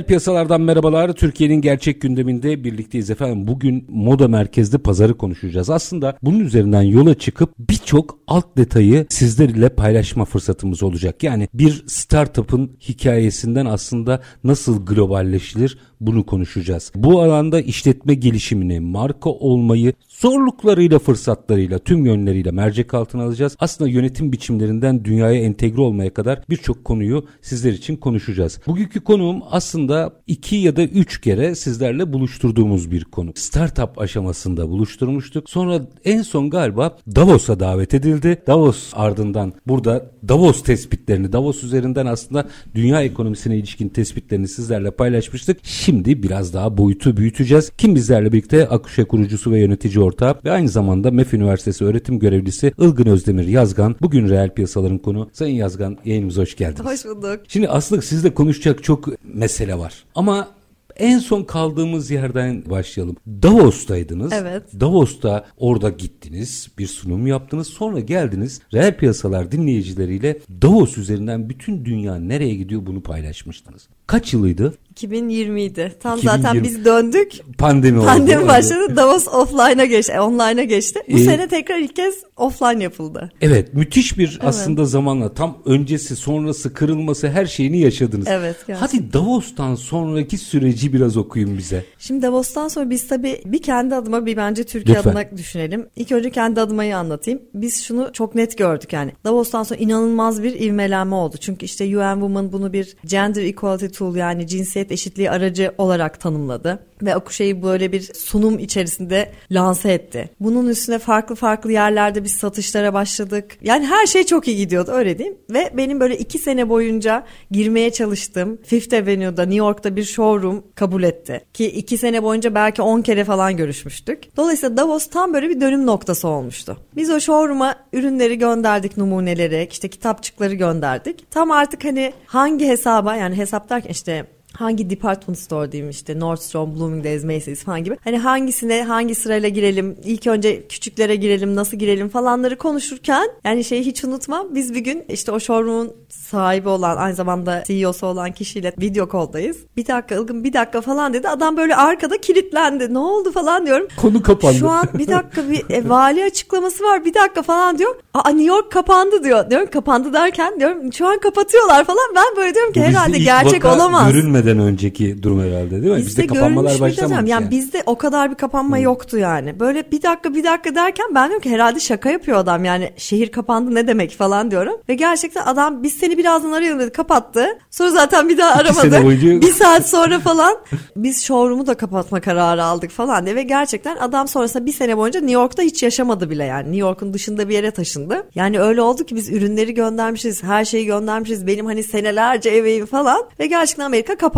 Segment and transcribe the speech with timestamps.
[0.00, 1.12] Reel piyasalardan merhabalar.
[1.12, 3.46] Türkiye'nin gerçek gündeminde birlikteyiz efendim.
[3.46, 5.70] Bugün moda merkezde pazarı konuşacağız.
[5.70, 11.22] Aslında bunun üzerinden yola çıkıp birçok alt detayı sizlerle paylaşma fırsatımız olacak.
[11.22, 16.92] Yani bir startup'ın hikayesinden aslında nasıl globalleşilir bunu konuşacağız.
[16.94, 23.56] Bu alanda işletme gelişimini, marka olmayı zorluklarıyla, fırsatlarıyla, tüm yönleriyle mercek altına alacağız.
[23.58, 28.60] Aslında yönetim biçimlerinden dünyaya entegre olmaya kadar birçok konuyu sizler için konuşacağız.
[28.66, 33.32] Bugünkü konuğum aslında iki ya da üç kere sizlerle buluşturduğumuz bir konu.
[33.34, 35.50] Startup aşamasında buluşturmuştuk.
[35.50, 38.42] Sonra en son galiba Davos'a davet edildi.
[38.46, 45.58] Davos ardından burada Davos tespitlerini, Davos üzerinden aslında dünya ekonomisine ilişkin tespitlerini sizlerle paylaşmıştık.
[45.62, 47.72] Şimdi biraz daha boyutu büyüteceğiz.
[47.78, 52.72] Kim bizlerle birlikte Akuşe kurucusu ve yönetici ortağı ve aynı zamanda MEF Üniversitesi öğretim görevlisi
[52.78, 53.96] Ilgın Özdemir Yazgan.
[54.02, 55.30] Bugün reel piyasaların konu.
[55.32, 56.90] Sayın Yazgan yayınımıza hoş geldiniz.
[56.90, 57.40] Hoş bulduk.
[57.48, 60.04] Şimdi aslında sizle konuşacak çok mesele var.
[60.14, 60.48] Ama
[60.96, 63.16] en son kaldığımız yerden başlayalım.
[63.26, 64.32] Davos'taydınız.
[64.32, 64.62] Evet.
[64.80, 67.66] Davos'ta orada gittiniz, bir sunum yaptınız.
[67.66, 68.60] Sonra geldiniz.
[68.74, 73.88] Reel piyasalar dinleyicileriyle Davos üzerinden bütün dünya nereye gidiyor bunu paylaşmıştınız.
[74.10, 74.74] Kaç yılıydı?
[74.94, 75.90] 2020'ydi.
[76.00, 76.42] Tam 2020.
[76.42, 77.32] zaten biz döndük.
[77.58, 78.06] Pandemi oldu.
[78.06, 78.96] Pandemi başladı.
[78.96, 80.12] Davos offline'a geçti.
[80.12, 81.00] e, Online'a geçti.
[81.12, 83.30] Bu Ee, sene tekrar ilk kez offline yapıldı.
[83.40, 88.26] Evet müthiş bir aslında zamanla tam öncesi sonrası kırılması her şeyini yaşadınız.
[88.28, 88.98] Evet, gerçekten.
[88.98, 91.84] Hadi Davos'tan sonraki süreci biraz okuyun bize.
[91.98, 95.10] Şimdi Davos'tan sonra biz tabii bir kendi adıma bir bence Türkiye Lütfen.
[95.10, 95.86] adına düşünelim.
[95.96, 97.42] İlk önce kendi adımayı anlatayım.
[97.54, 99.12] Biz şunu çok net gördük yani.
[99.24, 101.36] Davos'tan sonra inanılmaz bir ivmelenme oldu.
[101.40, 106.86] Çünkü işte UN Women bunu bir gender equality tool yani cinsiyet eşitliği aracı olarak tanımladı.
[107.02, 110.30] Ve Akuşe'yi böyle bir sunum içerisinde lanse etti.
[110.40, 113.56] Bunun üstüne farklı farklı yerlerde biz satışlara başladık.
[113.62, 115.38] Yani her şey çok iyi gidiyordu öyle diyeyim.
[115.50, 121.02] Ve benim böyle iki sene boyunca girmeye çalıştığım Fifth Avenue'da New York'ta bir showroom kabul
[121.02, 121.40] etti.
[121.54, 124.36] Ki iki sene boyunca belki 10 kere falan görüşmüştük.
[124.36, 126.76] Dolayısıyla Davos tam böyle bir dönüm noktası olmuştu.
[126.96, 131.30] Biz o showroom'a ürünleri gönderdik numuneleri, işte kitapçıkları gönderdik.
[131.30, 136.76] Tam artık hani hangi hesaba yani hesap derken işte hangi department store diyeyim işte Nordstrom,
[136.76, 137.96] Bloomingdale's, Macy's falan gibi.
[138.04, 143.86] Hani hangisine hangi sırayla girelim, ilk önce küçüklere girelim, nasıl girelim falanları konuşurken yani şeyi
[143.86, 144.54] hiç unutmam.
[144.54, 149.56] Biz bir gün işte o showroom'un sahibi olan aynı zamanda CEO'su olan kişiyle video call'dayız.
[149.76, 151.28] Bir dakika Ilgın bir dakika falan dedi.
[151.28, 152.94] Adam böyle arkada kilitlendi.
[152.94, 153.86] Ne oldu falan diyorum.
[153.96, 154.58] Konu kapandı.
[154.58, 157.94] Şu an bir dakika bir e, vali açıklaması var bir dakika falan diyor.
[158.14, 159.50] Aa New York kapandı diyor.
[159.50, 162.14] Diyorum kapandı derken diyorum şu an kapatıyorlar falan.
[162.16, 164.06] Ben böyle diyorum ki Bu herhalde gerçek olamaz.
[164.44, 165.98] Görünmeden önceki durum herhalde değil mi?
[165.98, 167.30] Bizde, kapanmalar görülmüş bir başlamamış.
[167.30, 167.50] Yani, yani.
[167.50, 169.60] bizde o kadar bir kapanma yoktu yani.
[169.60, 173.28] Böyle bir dakika bir dakika derken ben diyorum ki herhalde şaka yapıyor adam yani şehir
[173.32, 174.74] kapandı ne demek falan diyorum.
[174.88, 177.46] Ve gerçekten adam biz seni birazdan arayalım dedi kapattı.
[177.70, 179.04] Sonra zaten bir daha aramadı.
[179.04, 180.56] boyunca- Bir saat sonra falan
[180.96, 183.36] biz showroom'u da kapatma kararı aldık falan diye.
[183.36, 186.64] Ve gerçekten adam sonrasında bir sene boyunca New York'ta hiç yaşamadı bile yani.
[186.64, 188.26] New York'un dışında bir yere taşındı.
[188.34, 191.46] Yani öyle oldu ki biz ürünleri göndermişiz, her şeyi göndermişiz.
[191.46, 193.22] Benim hani senelerce emeğim falan.
[193.40, 194.29] Ve gerçekten Amerika kapandı.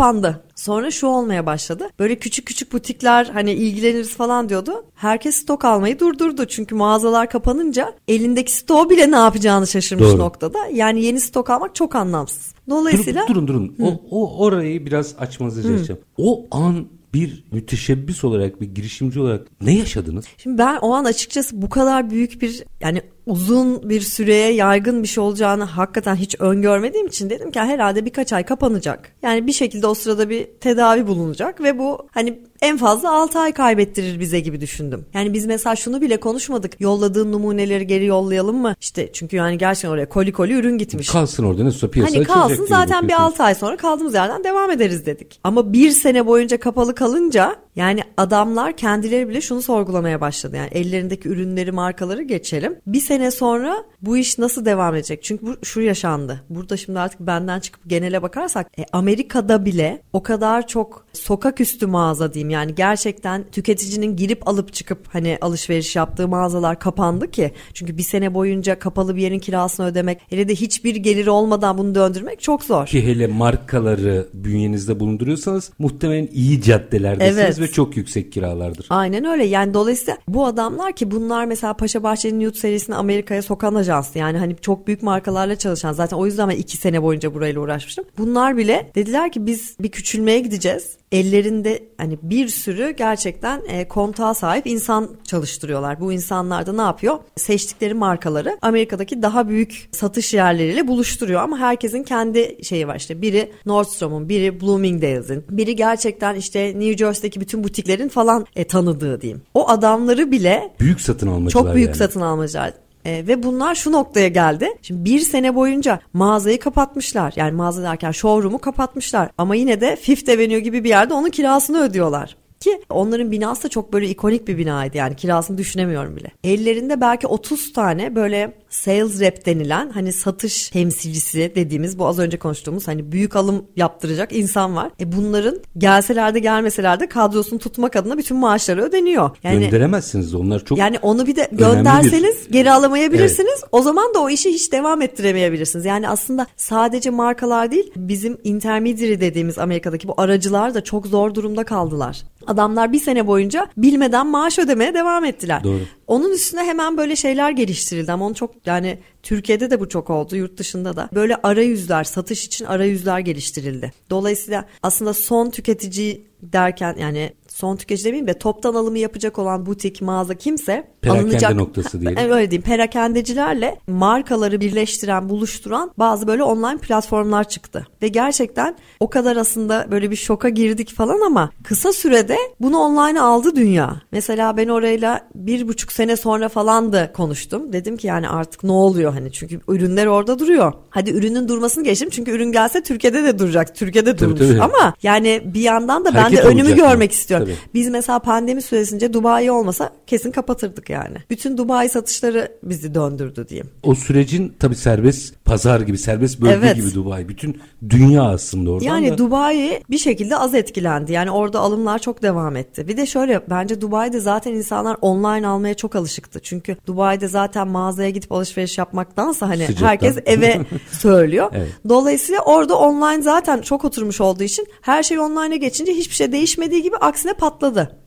[0.55, 1.89] Sonra şu olmaya başladı.
[1.99, 4.85] Böyle küçük küçük butikler hani ilgileniriz falan diyordu.
[4.95, 6.45] Herkes stok almayı durdurdu.
[6.45, 10.19] Çünkü mağazalar kapanınca elindeki stoğu bile ne yapacağını şaşırmış Doğru.
[10.19, 10.59] noktada.
[10.73, 12.53] Yani yeni stok almak çok anlamsız.
[12.69, 13.75] Dolayısıyla Durun durun.
[13.77, 13.99] durun.
[14.11, 16.01] O, o orayı biraz açmanızı rica edeceğim.
[16.17, 20.25] O an bir müteşebbis olarak bir girişimci olarak ne yaşadınız?
[20.37, 25.07] Şimdi ben o an açıkçası bu kadar büyük bir yani uzun bir süreye yaygın bir
[25.07, 29.15] şey olacağını hakikaten hiç öngörmediğim için dedim ki herhalde birkaç ay kapanacak.
[29.21, 33.53] Yani bir şekilde o sırada bir tedavi bulunacak ve bu hani en fazla 6 ay
[33.53, 35.05] kaybettirir bize gibi düşündüm.
[35.13, 36.81] Yani biz mesela şunu bile konuşmadık.
[36.81, 38.75] Yolladığın numuneleri geri yollayalım mı?
[38.81, 41.09] İşte çünkü yani gerçekten oraya koli koli ürün gitmiş.
[41.09, 43.33] Kalsın orada nasıl piyasa Hani kalsın zaten bir bakıyorsunuz.
[43.33, 45.39] 6 ay sonra kaldığımız yerden devam ederiz dedik.
[45.43, 50.55] Ama bir sene boyunca kapalı kalınca yani adamlar kendileri bile şunu sorgulamaya başladı.
[50.55, 52.75] Yani ellerindeki ürünleri markaları geçelim.
[52.87, 55.23] Bir sene sonra bu iş nasıl devam edecek?
[55.23, 56.43] Çünkü bu şu yaşandı.
[56.49, 61.87] Burada şimdi artık benden çıkıp genele bakarsak e, Amerika'da bile o kadar çok sokak üstü
[61.87, 62.52] mağaza diyeyim.
[62.53, 67.51] Yani gerçekten tüketicinin girip alıp çıkıp hani alışveriş yaptığı mağazalar kapandı ki.
[67.73, 71.95] Çünkü bir sene boyunca kapalı bir yerin kirasını ödemek hele de hiçbir gelir olmadan bunu
[71.95, 72.85] döndürmek çok zor.
[72.85, 77.59] Ki hele markaları bünyenizde bulunduruyorsanız muhtemelen iyi caddelerdesiniz Evet.
[77.59, 78.85] ve çok yüksek kiralardır.
[78.89, 83.75] Aynen öyle yani dolayısıyla bu adamlar ki bunlar mesela Paşa Bahçeli'nin Nude serisini Amerika'ya sokan
[83.75, 87.61] ajans yani hani çok büyük markalarla çalışan zaten o yüzden ben iki sene boyunca burayla
[87.61, 88.05] uğraşmıştım.
[88.17, 90.97] Bunlar bile dediler ki biz bir küçülmeye gideceğiz.
[91.11, 95.99] Ellerinde hani bir sürü gerçekten e, kontağa sahip insan çalıştırıyorlar.
[95.99, 97.19] Bu insanlar da ne yapıyor?
[97.35, 103.51] Seçtikleri markaları Amerika'daki daha büyük satış yerleriyle buluşturuyor ama herkesin kendi şeyi var işte biri
[103.65, 109.41] Nordstrom'un, biri Bloomingdale's'in, biri gerçekten işte New Jersey'deki bütün butiklerin falan e, tanıdığı diyeyim.
[109.53, 111.97] O adamları bile Büyük satın almacılar çok büyük yani.
[111.97, 112.73] satın almacılar.
[113.05, 114.69] E, ve bunlar şu noktaya geldi.
[114.81, 117.33] Şimdi bir sene boyunca mağazayı kapatmışlar.
[117.35, 119.29] Yani mağaza derken showroom'u kapatmışlar.
[119.37, 122.35] Ama yine de Fifth Avenue gibi bir yerde onun kirasını ödüyorlar.
[122.59, 126.31] Ki onların binası da çok böyle ikonik bir binaydı yani kirasını düşünemiyorum bile.
[126.43, 132.39] Ellerinde belki 30 tane böyle sales rep denilen hani satış temsilcisi dediğimiz bu az önce
[132.39, 134.91] konuştuğumuz hani büyük alım yaptıracak insan var.
[134.99, 139.29] E bunların gelseler de gelmeseler de kadrosunu tutmak adına bütün maaşları ödeniyor.
[139.43, 143.63] Yani Gönderemezsiniz de onlar çok yani onu bir de gönderseniz geri alamayabilirsiniz.
[143.71, 145.85] O zaman da o işi hiç devam ettiremeyebilirsiniz.
[145.85, 151.63] Yani aslında sadece markalar değil bizim intermediary dediğimiz Amerika'daki bu aracılar da çok zor durumda
[151.63, 152.23] kaldılar.
[152.47, 155.63] Adamlar bir sene boyunca bilmeden maaş ödemeye devam ettiler.
[155.63, 155.79] Doğru.
[156.07, 160.35] Onun üstüne hemen böyle şeyler geliştirildi ama onu çok yani Türkiye'de de bu çok oldu
[160.35, 161.09] yurt dışında da.
[161.13, 163.93] Böyle arayüzler satış için arayüzler geliştirildi.
[164.09, 170.01] Dolayısıyla aslında son tüketici derken yani son tüketici demeyeyim de toptan alımı yapacak olan butik
[170.01, 172.17] mağaza kimse Perakende noktası diyelim.
[172.21, 177.87] Evet, öyle diyeyim perakendecilerle markaları birleştiren buluşturan bazı böyle online platformlar çıktı.
[178.01, 183.21] Ve gerçekten o kadar aslında böyle bir şoka girdik falan ama kısa sürede bunu online
[183.21, 184.01] aldı dünya.
[184.11, 187.73] Mesela ben orayla bir buçuk sene sonra falan da konuştum.
[187.73, 190.73] Dedim ki yani artık ne oluyor hani çünkü ürünler orada duruyor.
[190.89, 193.75] Hadi ürünün durmasını geçtim çünkü ürün gelse Türkiye'de de duracak.
[193.75, 194.61] Türkiye'de Tabii, durmuş tabii.
[194.61, 197.13] ama yani bir yandan da ben Hareket de önümü görmek mı?
[197.13, 197.42] istiyorum.
[197.43, 197.55] Tabii.
[197.73, 201.17] Biz mesela pandemi süresince Dubai olmasa kesin kapatırdık yani.
[201.29, 203.69] Bütün Dubai satışları bizi döndürdü diyeyim.
[203.83, 206.75] o sürecin tabii serbest pazar gibi serbest bölge Evet.
[206.75, 207.29] gibi Dubai.
[207.29, 209.17] Bütün dünya aslında oradan Yani da.
[209.17, 211.11] Dubai bir şekilde az etkilendi.
[211.11, 212.87] Yani orada alımlar çok devam etti.
[212.87, 216.39] Bir de şöyle bence Dubai'de zaten insanlar online almaya çok alışıktı.
[216.43, 219.87] Çünkü Dubai'de zaten mağazaya gidip alışveriş yapmaktansa hani Sıcaktan.
[219.87, 220.61] herkes eve
[220.91, 221.49] söylüyor.
[221.53, 221.67] Evet.
[221.89, 226.81] Dolayısıyla orada online zaten çok oturmuş olduğu için her şey online'a geçince hiçbir şey değişmediği
[226.81, 227.99] gibi aksine patladı.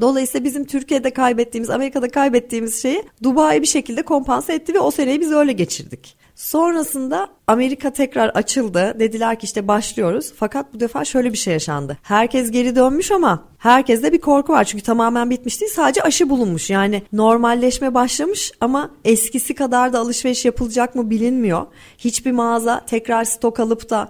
[0.00, 5.20] Dolayısıyla bizim Türkiye'de kaybettiğimiz, Amerika'da kaybettiğimiz şeyi Dubai bir şekilde kompanse etti ve o seneyi
[5.20, 6.16] biz öyle geçirdik.
[6.34, 8.96] Sonrasında Amerika tekrar açıldı.
[8.98, 10.32] Dediler ki işte başlıyoruz.
[10.36, 11.98] Fakat bu defa şöyle bir şey yaşandı.
[12.02, 14.64] Herkes geri dönmüş ama herkeste bir korku var.
[14.64, 15.72] Çünkü tamamen bitmiş değil.
[15.72, 16.70] Sadece aşı bulunmuş.
[16.70, 21.66] Yani normalleşme başlamış ama eskisi kadar da alışveriş yapılacak mı bilinmiyor.
[21.98, 24.08] Hiçbir mağaza tekrar stok alıp da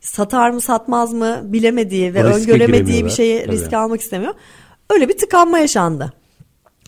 [0.00, 3.52] satar mı satmaz mı bilemediği ve öngöremediği bir şeyi Tabii.
[3.52, 4.34] riske almak istemiyor.
[4.90, 6.12] Öyle bir tıkanma yaşandı.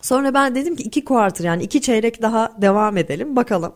[0.03, 3.73] Sonra ben dedim ki iki kuartır yani iki çeyrek daha devam edelim bakalım.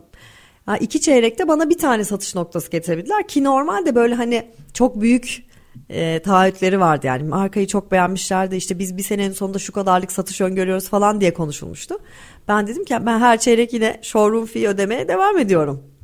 [0.65, 5.47] Ha, iki çeyrekte bana bir tane satış noktası getirebildiler ki normalde böyle hani çok büyük
[5.89, 10.41] e, taahhütleri vardı yani markayı çok beğenmişlerdi işte biz bir senenin sonunda şu kadarlık satış
[10.41, 11.99] öngörüyoruz falan diye konuşulmuştu.
[12.47, 15.96] Ben dedim ki ben her çeyrek yine showroom fee ödemeye devam ediyorum.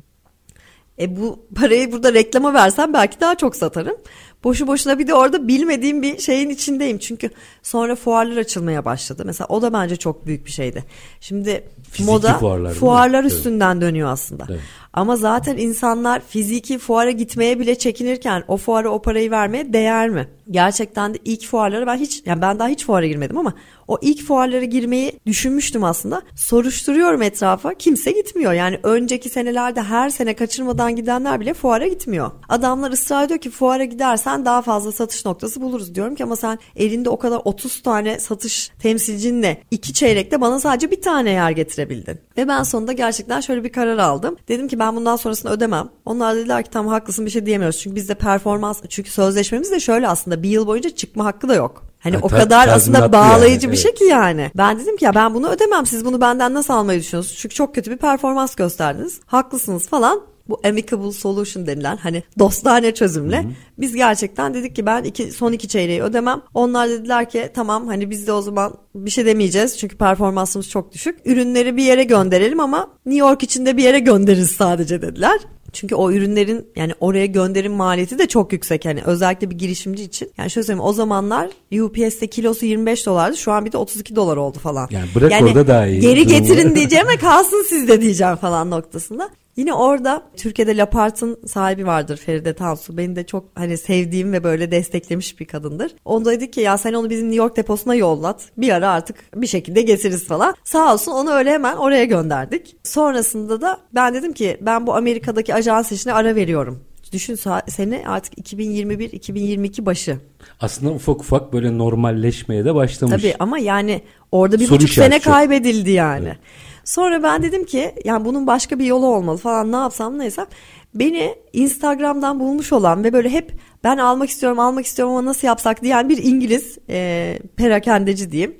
[0.98, 3.96] E bu parayı burada reklama versem belki daha çok satarım.
[4.44, 6.98] Boşu boşuna bir de orada bilmediğim bir şeyin içindeyim.
[6.98, 7.30] Çünkü
[7.62, 9.22] sonra fuarlar açılmaya başladı.
[9.26, 10.84] Mesela o da bence çok büyük bir şeydi.
[11.20, 13.32] Şimdi Fiziki moda fuarlar fuarlar Evet.
[13.32, 14.46] üstünden dönüyor aslında.
[14.50, 14.60] Evet.
[14.92, 20.28] Ama zaten insanlar fiziki fuara gitmeye bile çekinirken o fuara o parayı vermeye değer mi?
[20.50, 23.54] Gerçekten de ilk fuarlara ben hiç yani ben daha hiç fuara girmedim ama
[23.88, 26.22] o ilk fuarlara girmeyi düşünmüştüm aslında.
[26.36, 27.74] Soruşturuyorum etrafa.
[27.74, 28.52] Kimse gitmiyor.
[28.52, 32.30] Yani önceki senelerde her sene kaçırmadan gidenler bile fuara gitmiyor.
[32.48, 35.94] Adamlar ısrar ediyor ki fuara gidersen daha fazla satış noktası buluruz.
[35.94, 40.90] Diyorum ki ama sen elinde o kadar 30 tane satış temsilcinle iki çeyrekte bana sadece
[40.90, 42.20] bir tane yer getirebildin.
[42.36, 44.36] Ve ben sonunda gerçekten şöyle bir karar aldım.
[44.48, 45.88] Dedim ki ben bundan sonrasını ödemem.
[46.04, 47.80] Onlar dediler ki tamam haklısın bir şey diyemiyoruz.
[47.80, 51.84] Çünkü bizde performans çünkü sözleşmemiz de şöyle aslında bir yıl boyunca çıkma hakkı da yok.
[52.04, 54.50] Hani Ha, o kadar aslında bağlayıcı yani, bir şey ki yani.
[54.54, 55.86] Ben dedim ki ya ben bunu ödemem.
[55.86, 57.38] Siz bunu benden nasıl almayı düşünüyorsunuz?
[57.38, 59.20] Çünkü çok kötü bir performans gösterdiniz.
[59.26, 60.20] Haklısınız falan.
[60.48, 63.44] Bu amicable solution denilen hani dostane çözümle
[63.78, 66.42] biz gerçekten dedik ki ben iki, son iki çeyreği ödemem.
[66.54, 70.92] Onlar dediler ki tamam hani biz de o zaman bir şey demeyeceğiz çünkü performansımız çok
[70.92, 71.18] düşük.
[71.24, 75.40] Ürünleri bir yere gönderelim ama New York içinde bir yere göndeririz sadece dediler.
[75.74, 78.84] Çünkü o ürünlerin yani oraya gönderim maliyeti de çok yüksek.
[78.84, 80.30] Yani özellikle bir girişimci için.
[80.38, 81.50] Yani şöyle söyleyeyim o zamanlar
[81.80, 83.36] UPS'te kilosu 25 dolardı.
[83.36, 84.88] Şu an bir de 32 dolar oldu falan.
[84.90, 86.00] Yani bırak orada daha iyi.
[86.00, 89.30] Geri getirin diyeceğime kalsın sizde diyeceğim falan noktasında.
[89.56, 92.96] Yine orada Türkiye'de Lapart'ın sahibi vardır Feride Tansu.
[92.96, 95.92] Beni de çok hani sevdiğim ve böyle desteklemiş bir kadındır.
[96.04, 98.42] Onda dedik ki ya sen onu bizim New York deposuna yollat.
[98.56, 100.54] Bir ara artık bir şekilde getiririz falan.
[100.64, 102.76] Sağ olsun onu öyle hemen oraya gönderdik.
[102.84, 106.80] Sonrasında da ben dedim ki ben bu Amerika'daki ajans işine ara veriyorum.
[107.12, 110.18] Düşün sene artık 2021-2022 başı.
[110.60, 113.22] Aslında ufak ufak böyle normalleşmeye de başlamış.
[113.22, 116.36] Tabii ama yani orada bir Soru buçuk sene kaybedildi yani.
[116.84, 120.46] Sonra ben dedim ki yani bunun başka bir yolu olmalı falan ne yapsam ne etsem.
[120.94, 123.52] Beni Instagram'dan bulmuş olan ve böyle hep
[123.84, 128.56] ben almak istiyorum almak istiyorum ama nasıl yapsak diyen bir İngiliz e, perakendeci diyeyim.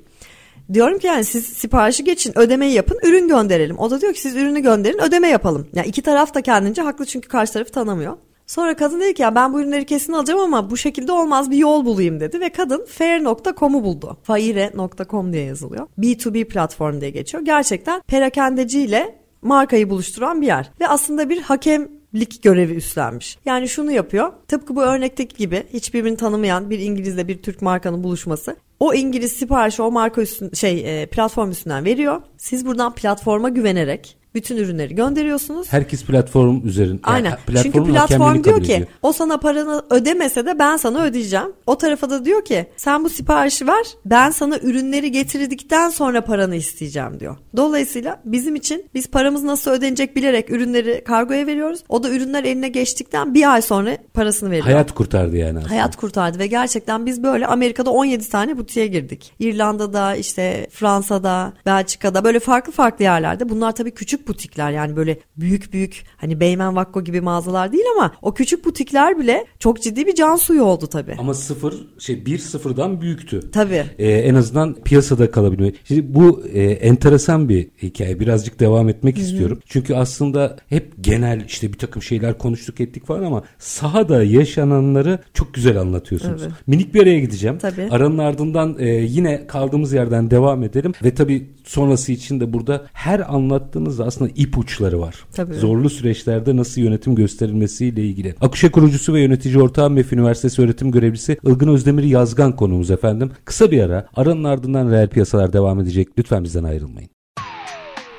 [0.73, 3.79] Diyorum ki yani siz siparişi geçin ödemeyi yapın ürün gönderelim.
[3.79, 5.67] O da diyor ki siz ürünü gönderin ödeme yapalım.
[5.73, 8.17] Yani iki taraf da kendince haklı çünkü karşı tarafı tanımıyor.
[8.47, 11.57] Sonra kadın dedi ki ya ben bu ürünleri kesin alacağım ama bu şekilde olmaz bir
[11.57, 14.17] yol bulayım dedi ve kadın fair.com'u buldu.
[14.23, 15.87] Faire.com diye yazılıyor.
[15.99, 17.45] B2B platform diye geçiyor.
[17.45, 20.71] Gerçekten perakendeciyle markayı buluşturan bir yer.
[20.79, 23.37] Ve aslında bir hakemlik görevi üstlenmiş.
[23.45, 24.33] Yani şunu yapıyor.
[24.47, 28.55] Tıpkı bu örnekteki gibi hiçbirbirini tanımayan bir İngilizle bir Türk markanın buluşması.
[28.79, 32.21] O İngiliz siparişi o marka üstün, şey e, platform üstünden veriyor.
[32.37, 35.73] Siz buradan platforma güvenerek bütün ürünleri gönderiyorsunuz.
[35.73, 36.99] Herkes platform üzerinde.
[37.03, 37.37] Aynen.
[37.63, 41.53] Çünkü platform diyor ki o sana paranı ödemese de ben sana ödeyeceğim.
[41.67, 46.55] O tarafa da diyor ki sen bu siparişi ver ben sana ürünleri getirdikten sonra paranı
[46.55, 47.37] isteyeceğim diyor.
[47.57, 51.79] Dolayısıyla bizim için biz paramız nasıl ödenecek bilerek ürünleri kargoya veriyoruz.
[51.89, 54.65] O da ürünler eline geçtikten bir ay sonra parasını veriyor.
[54.65, 55.71] Hayat kurtardı yani aslında.
[55.71, 59.33] Hayat kurtardı ve gerçekten biz böyle Amerika'da 17 tane butiğe girdik.
[59.39, 63.49] İrlanda'da işte Fransa'da, Belçika'da böyle farklı farklı yerlerde.
[63.49, 68.11] Bunlar tabii küçük butikler yani böyle büyük büyük hani Beymen Vakko gibi mağazalar değil ama
[68.21, 71.15] o küçük butikler bile çok ciddi bir can suyu oldu tabii.
[71.17, 73.51] Ama sıfır şey bir sıfırdan büyüktü.
[73.51, 73.83] Tabii.
[73.97, 75.73] Ee, en azından piyasada kalabilme.
[75.83, 78.19] Şimdi bu e, enteresan bir hikaye.
[78.19, 79.59] Birazcık devam etmek istiyorum.
[79.65, 85.53] Çünkü aslında hep genel işte bir takım şeyler konuştuk ettik falan ama sahada yaşananları çok
[85.53, 86.41] güzel anlatıyorsunuz.
[86.43, 86.53] Evet.
[86.67, 87.57] Minik bir araya gideceğim.
[87.57, 87.87] Tabii.
[87.91, 93.33] Aranın ardından e, yine kaldığımız yerden devam edelim ve tabii sonrası için de burada her
[93.33, 95.15] anlattığınızda aslında ipuçları var.
[95.35, 95.53] Tabii.
[95.53, 98.35] Zorlu süreçlerde nasıl yönetim gösterilmesiyle ilgili.
[98.41, 103.31] Akuşa kurucusu ve yönetici ortağı MEF Üniversitesi öğretim görevlisi Ilgın Özdemir Yazgan konuğumuz efendim.
[103.45, 106.07] Kısa bir ara aranın ardından reel piyasalar devam edecek.
[106.17, 107.09] Lütfen bizden ayrılmayın.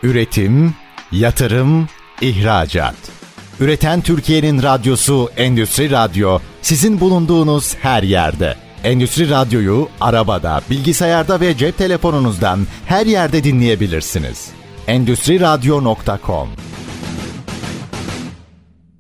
[0.03, 0.75] Üretim,
[1.13, 1.87] yatırım,
[2.21, 2.97] ihracat.
[3.61, 8.55] Üreten Türkiye'nin radyosu Endüstri Radyo sizin bulunduğunuz her yerde.
[8.85, 14.56] Endüstri Radyo'yu arabada, bilgisayarda ve cep telefonunuzdan her yerde dinleyebilirsiniz.
[14.87, 16.49] Endüstri Radyo.com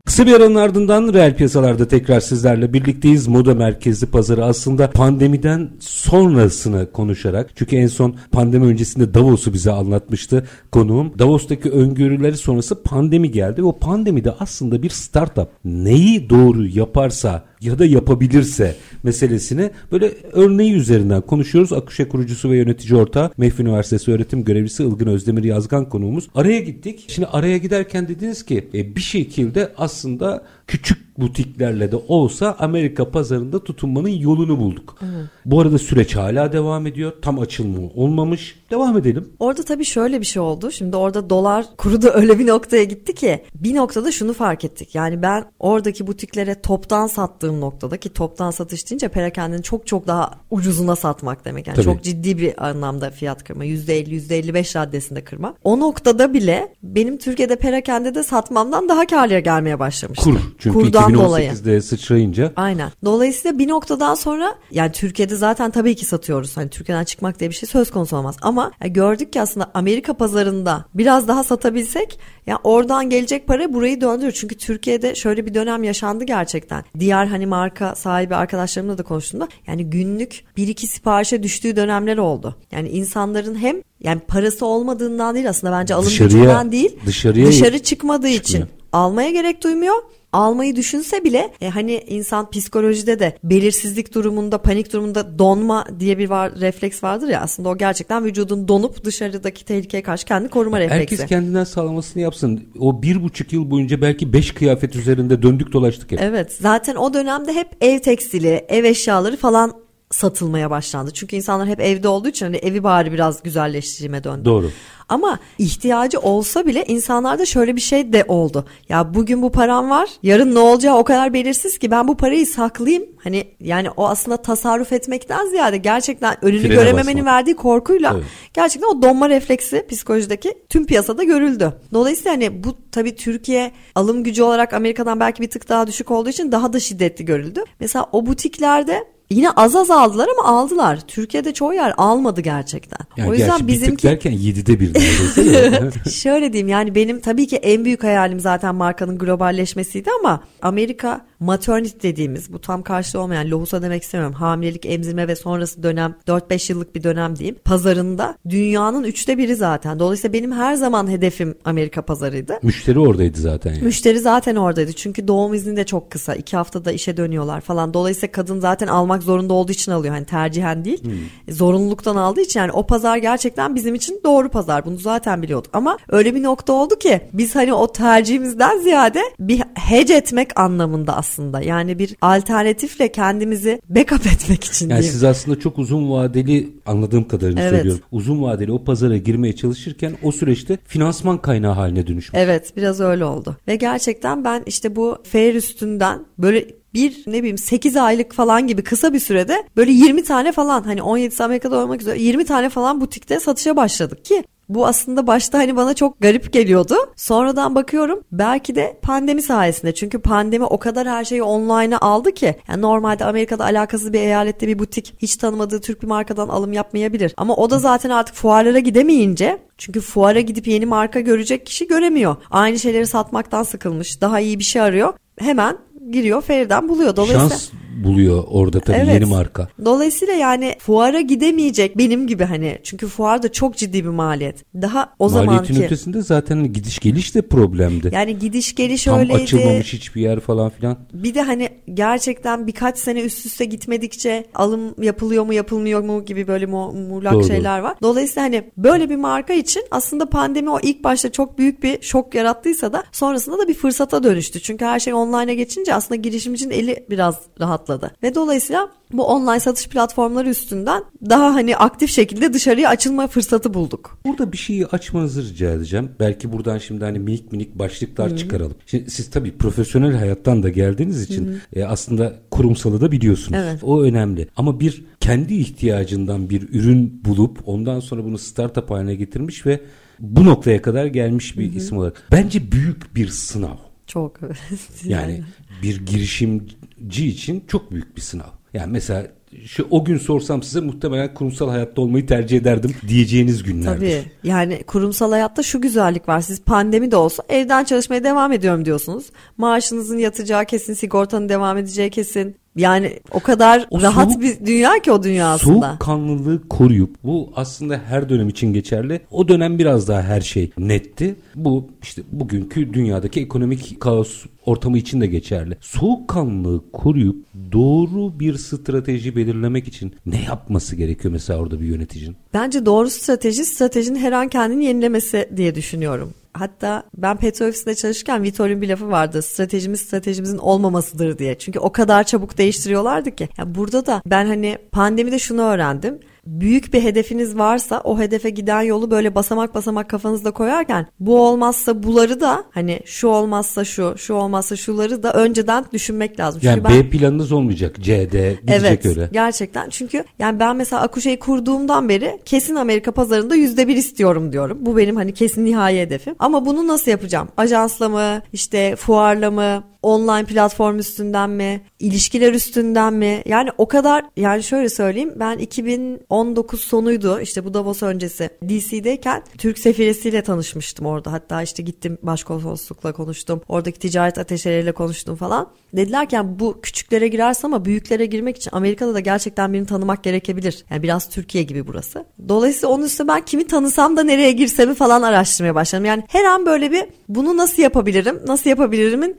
[0.06, 3.28] Kısa bir aranın ardından reel piyasalarda tekrar sizlerle birlikteyiz.
[3.28, 10.46] Moda merkezli pazarı aslında pandemiden sonrasını konuşarak çünkü en son pandemi öncesinde Davos'u bize anlatmıştı
[10.72, 11.18] konuğum.
[11.18, 17.78] Davos'taki öngörüleri sonrası pandemi geldi ve o pandemide aslında bir startup neyi doğru yaparsa ya
[17.78, 21.72] da yapabilirse meselesini böyle örneği üzerinden konuşuyoruz.
[21.72, 26.28] Akuşa kurucusu ve yönetici ortağı MEF Üniversitesi öğretim görevlisi Ilgın Özdemir Yazgan konuğumuz.
[26.34, 27.04] Araya gittik.
[27.08, 33.64] Şimdi araya giderken dediniz ki e, bir şekilde aslında küçük butiklerle de olsa Amerika pazarında
[33.64, 34.98] tutunmanın yolunu bulduk.
[35.44, 37.12] Bu arada süreç hala devam ediyor.
[37.22, 38.56] Tam açılma olmamış.
[38.70, 39.28] Devam edelim.
[39.38, 40.70] Orada tabii şöyle bir şey oldu.
[40.70, 44.94] Şimdi orada dolar kuru da öyle bir noktaya gitti ki bir noktada şunu fark ettik.
[44.94, 50.30] Yani ben oradaki butiklere toptan sattığım noktada ki toptan satış deyince perakendini çok çok daha
[50.50, 51.66] ucuzuna satmak demek.
[51.66, 51.84] Yani Tabii.
[51.84, 53.64] çok ciddi bir anlamda fiyat kırma.
[53.64, 55.54] %50 %55 raddesinde kırma.
[55.64, 60.24] O noktada bile benim Türkiye'de perakende de satmamdan daha karlıya gelmeye başlamıştı.
[60.24, 60.55] Kur.
[60.58, 61.50] Çünkü Kurdan dolayı.
[61.50, 62.90] 2018'de sıçrayınca Aynen.
[63.04, 66.56] Dolayısıyla bir noktadan sonra yani Türkiye'de zaten tabii ki satıyoruz.
[66.56, 68.36] Hani Türkiye'den çıkmak diye bir şey söz konusu olmaz.
[68.42, 74.00] Ama ya gördük ki aslında Amerika pazarında biraz daha satabilsek ya oradan gelecek para burayı
[74.00, 74.32] döndürür.
[74.32, 76.84] Çünkü Türkiye'de şöyle bir dönem yaşandı gerçekten.
[76.98, 82.56] Diğer hani marka sahibi arkadaşlarımla da konuştuğumda yani günlük bir iki siparişe düştüğü dönemler oldu.
[82.72, 87.78] Yani insanların hem yani parası olmadığından değil aslında bence alım Dışarıya- gücünden değil dışarıya dışarı
[87.78, 88.68] çıkmadığı için çıkmıyor.
[88.92, 89.94] almaya gerek duymuyor
[90.36, 96.30] almayı düşünse bile e, hani insan psikolojide de belirsizlik durumunda panik durumunda donma diye bir
[96.30, 101.00] var, refleks vardır ya aslında o gerçekten vücudun donup dışarıdaki tehlikeye karşı kendi koruma refleksi.
[101.00, 102.68] Herkes kendinden sağlamasını yapsın.
[102.78, 106.20] O bir buçuk yıl boyunca belki beş kıyafet üzerinde döndük dolaştık hep.
[106.22, 111.10] Evet zaten o dönemde hep ev tekstili ev eşyaları falan satılmaya başlandı.
[111.14, 114.44] Çünkü insanlar hep evde olduğu için hani evi bari biraz güzelleştirme döndü.
[114.44, 114.70] Doğru.
[115.08, 118.64] Ama ihtiyacı olsa bile insanlarda şöyle bir şey de oldu.
[118.88, 122.46] Ya bugün bu param var, yarın ne olacağı o kadar belirsiz ki ben bu parayı
[122.46, 123.04] saklayayım.
[123.24, 127.34] Hani yani o aslında tasarruf etmekten ziyade gerçekten önünü Frene görememenin basmak.
[127.34, 128.24] verdiği korkuyla Evet.
[128.54, 131.72] gerçekten o donma refleksi psikolojideki tüm piyasada görüldü.
[131.92, 136.28] Dolayısıyla hani bu tabii Türkiye alım gücü olarak Amerika'dan belki bir tık daha düşük olduğu
[136.28, 137.64] için daha da şiddetli görüldü.
[137.80, 141.00] Mesela o butiklerde Yine az az aldılar ama aldılar.
[141.08, 142.98] Türkiye'de çoğu yer almadı gerçekten.
[143.16, 145.44] Yani o yüzden bizimki derken yedide bir neredeyse.
[145.44, 146.10] de.
[146.10, 152.08] Şöyle diyeyim yani benim tabii ki en büyük hayalim zaten markanın globalleşmesiydi ama Amerika maternity
[152.08, 154.34] dediğimiz bu tam karşılığı olmayan lohusa demek istemiyorum.
[154.34, 157.56] Hamilelik, emzirme ve sonrası dönem 4-5 yıllık bir dönem diyeyim.
[157.64, 159.98] Pazarında dünyanın üçte biri zaten.
[159.98, 162.58] Dolayısıyla benim her zaman hedefim Amerika pazarıydı.
[162.62, 163.70] Müşteri oradaydı zaten.
[163.70, 163.82] Yani.
[163.82, 166.34] Müşteri zaten oradaydı çünkü doğum izni de çok kısa.
[166.34, 167.94] iki haftada işe dönüyorlar falan.
[167.94, 170.14] Dolayısıyla kadın zaten almak zorunda olduğu için alıyor.
[170.14, 171.02] Hani tercihen değil.
[171.48, 174.84] E, Zorunluluktan aldığı için yani o pazar gerçekten bizim için doğru pazar.
[174.84, 175.70] Bunu zaten biliyorduk.
[175.74, 181.16] Ama öyle bir nokta oldu ki biz hani o tercihimizden ziyade bir hedge etmek anlamında
[181.16, 181.60] aslında.
[181.60, 185.12] Yani bir alternatifle kendimizi backup etmek için Yani diyeyim.
[185.12, 187.70] siz aslında çok uzun vadeli anladığım kadarını Evet.
[187.70, 188.02] söylüyorum.
[188.12, 192.40] Uzun vadeli o pazara girmeye çalışırken o süreçte finansman kaynağı haline dönüşmüş.
[192.40, 193.56] Evet biraz öyle oldu.
[193.68, 196.66] Ve gerçekten ben işte bu fair üstünden böyle
[196.96, 201.02] bir ne bileyim 8 aylık falan gibi kısa bir sürede böyle 20 tane falan hani
[201.02, 205.76] 17 Amerika'da olmak üzere 20 tane falan butikte satışa başladık ki bu aslında başta hani
[205.76, 206.94] bana çok garip geliyordu.
[207.16, 209.94] Sonradan bakıyorum belki de pandemi sayesinde.
[209.94, 212.56] Çünkü pandemi o kadar her şeyi online'a aldı ki.
[212.68, 217.34] Yani normalde Amerika'da alakasız bir eyalette bir butik hiç tanımadığı Türk bir markadan alım yapmayabilir.
[217.36, 222.36] Ama o da zaten artık fuarlara gidemeyince çünkü fuara gidip yeni marka görecek kişi göremiyor.
[222.50, 224.20] Aynı şeyleri satmaktan sıkılmış.
[224.20, 225.14] Daha iyi bir şey arıyor.
[225.38, 225.78] Hemen
[226.12, 227.16] giriyor Fair'den buluyor.
[227.16, 227.68] Dolayısıyla Şans
[228.04, 229.14] buluyor orada tabii Evet.
[229.14, 229.68] yeni marka.
[229.84, 234.64] Dolayısıyla yani fuara gidemeyecek benim gibi hani çünkü fuar da çok ciddi bir maliyet.
[234.82, 238.10] Daha o Maliyetin zamanki ötesinde zaten gidiş geliş de problemdi.
[238.12, 239.42] yani gidiş geliş Tam öyleydi.
[239.42, 240.98] açılmamış hiçbir yer falan filan.
[241.12, 246.46] Bir de hani gerçekten birkaç sene üst üste gitmedikçe alım yapılıyor mu yapılmıyor mu gibi
[246.46, 247.44] böyle mu, muğlak Doğru.
[247.44, 247.96] şeyler var.
[248.02, 252.34] Dolayısıyla hani böyle bir marka için aslında pandemi o ilk başta çok büyük bir şok
[252.34, 254.60] yarattıysa da sonrasında da bir fırsata dönüştü.
[254.60, 257.38] Çünkü her şey online'a geçince aslında girişimcinin eli biraz
[257.88, 258.14] rahatladı.
[258.22, 264.18] Ve dolayısıyla bu online satış platformları üstünden daha hani aktif şekilde dışarıya açılma fırsatı bulduk.
[264.26, 266.10] Burada bir şeyi açmanızı rica edeceğim.
[266.20, 268.76] Belki buradan şimdi hani minik minik başlıklar çıkaralım.
[268.86, 273.58] Şimdi siz tabii profesyonel hayattan da geldiğiniz için e, aslında kurumsalı da biliyorsunuz.
[273.62, 273.80] Evet.
[273.82, 274.48] O önemli.
[274.56, 279.80] Ama bir kendi ihtiyacından bir ürün bulup ondan sonra bunu startup haline getirmiş ve
[280.20, 282.22] bu noktaya kadar gelmiş bir isim olarak.
[282.32, 283.76] Bence büyük bir sınav.
[284.06, 284.40] Çok
[285.04, 285.42] Yani
[285.82, 288.50] bir girişimci için çok büyük bir sınav.
[288.74, 289.26] Yani mesela
[289.64, 293.96] şu o gün sorsam size muhtemelen kurumsal hayatta olmayı tercih ederdim diyeceğiniz günlerdir.
[293.96, 296.40] Tabii yani kurumsal hayatta şu güzellik var.
[296.40, 299.26] Siz pandemi de olsa evden çalışmaya devam ediyorum diyorsunuz.
[299.56, 302.56] Maaşınızın yatacağı kesin, sigortanın devam edeceği kesin.
[302.76, 305.88] Yani o kadar O rahat soğuk- bir dünya ki o dünya aslında.
[305.88, 309.20] Soğukkanlılığı koruyup bu aslında her dönem için geçerli.
[309.30, 311.34] O dönem biraz daha her şey netti.
[311.54, 315.78] Bu işte bugünkü dünyadaki ekonomik kaos ortamı için de geçerli.
[315.80, 317.36] Soğukkanlılığı koruyup
[317.72, 322.36] doğru bir strateji belirlemek için ne yapması gerekiyor mesela orada bir yöneticinin?
[322.54, 326.34] Bence doğru strateji stratejinin her an kendini yenilemesi diye düşünüyorum.
[326.52, 329.42] Hatta ben petrol ofisinde çalışırken Vitor'un bir lafı vardı.
[329.42, 331.58] Stratejimiz stratejimizin olmamasıdır diye.
[331.58, 333.48] Çünkü o kadar çabuk değiştiriyorlardı ki.
[333.58, 336.18] Ya burada da ben hani pandemide şunu öğrendim.
[336.46, 342.02] Büyük bir hedefiniz varsa o hedefe giden yolu böyle basamak basamak kafanızda koyarken bu olmazsa
[342.02, 346.60] buları da hani şu olmazsa şu, şu olmazsa şuları da önceden düşünmek lazım.
[346.60, 347.96] Çünkü Yani ben- B planınız olmayacak.
[348.00, 349.28] C'de gidecek Evet öyle.
[349.32, 354.78] gerçekten çünkü yani ben mesela Akuşe'yi kurduğumdan beri kesin Amerika pazarında yüzde bir istiyorum diyorum.
[354.80, 356.34] Bu benim hani kesin nihai hedefim.
[356.38, 357.48] Ama bunu nasıl yapacağım?
[357.56, 361.80] Ajansla mı işte fuarla mı online platform üstünden mi?
[361.98, 363.42] ilişkiler üstünden mi?
[363.46, 369.78] Yani o kadar yani şöyle söyleyeyim ben 2019 sonuydu işte bu Davos öncesi DC'deyken Türk
[369.78, 371.32] sefiresiyle tanışmıştım orada.
[371.32, 373.60] Hatta işte gittim başkonsoloslukla konuştum.
[373.68, 375.68] Oradaki ticaret ateşeleriyle konuştum falan.
[375.92, 380.24] Dediler ki yani bu küçüklere girerse ama büyüklere girmek için Amerika'da da gerçekten birini tanımak
[380.24, 380.84] gerekebilir.
[380.90, 382.24] Yani biraz Türkiye gibi burası.
[382.48, 386.04] Dolayısıyla onun üstüne ben kimi tanısam da nereye girsemi falan araştırmaya başladım.
[386.04, 389.36] Yani her an böyle bir bunu nasıl yapabilirim, nasıl yapabilirimin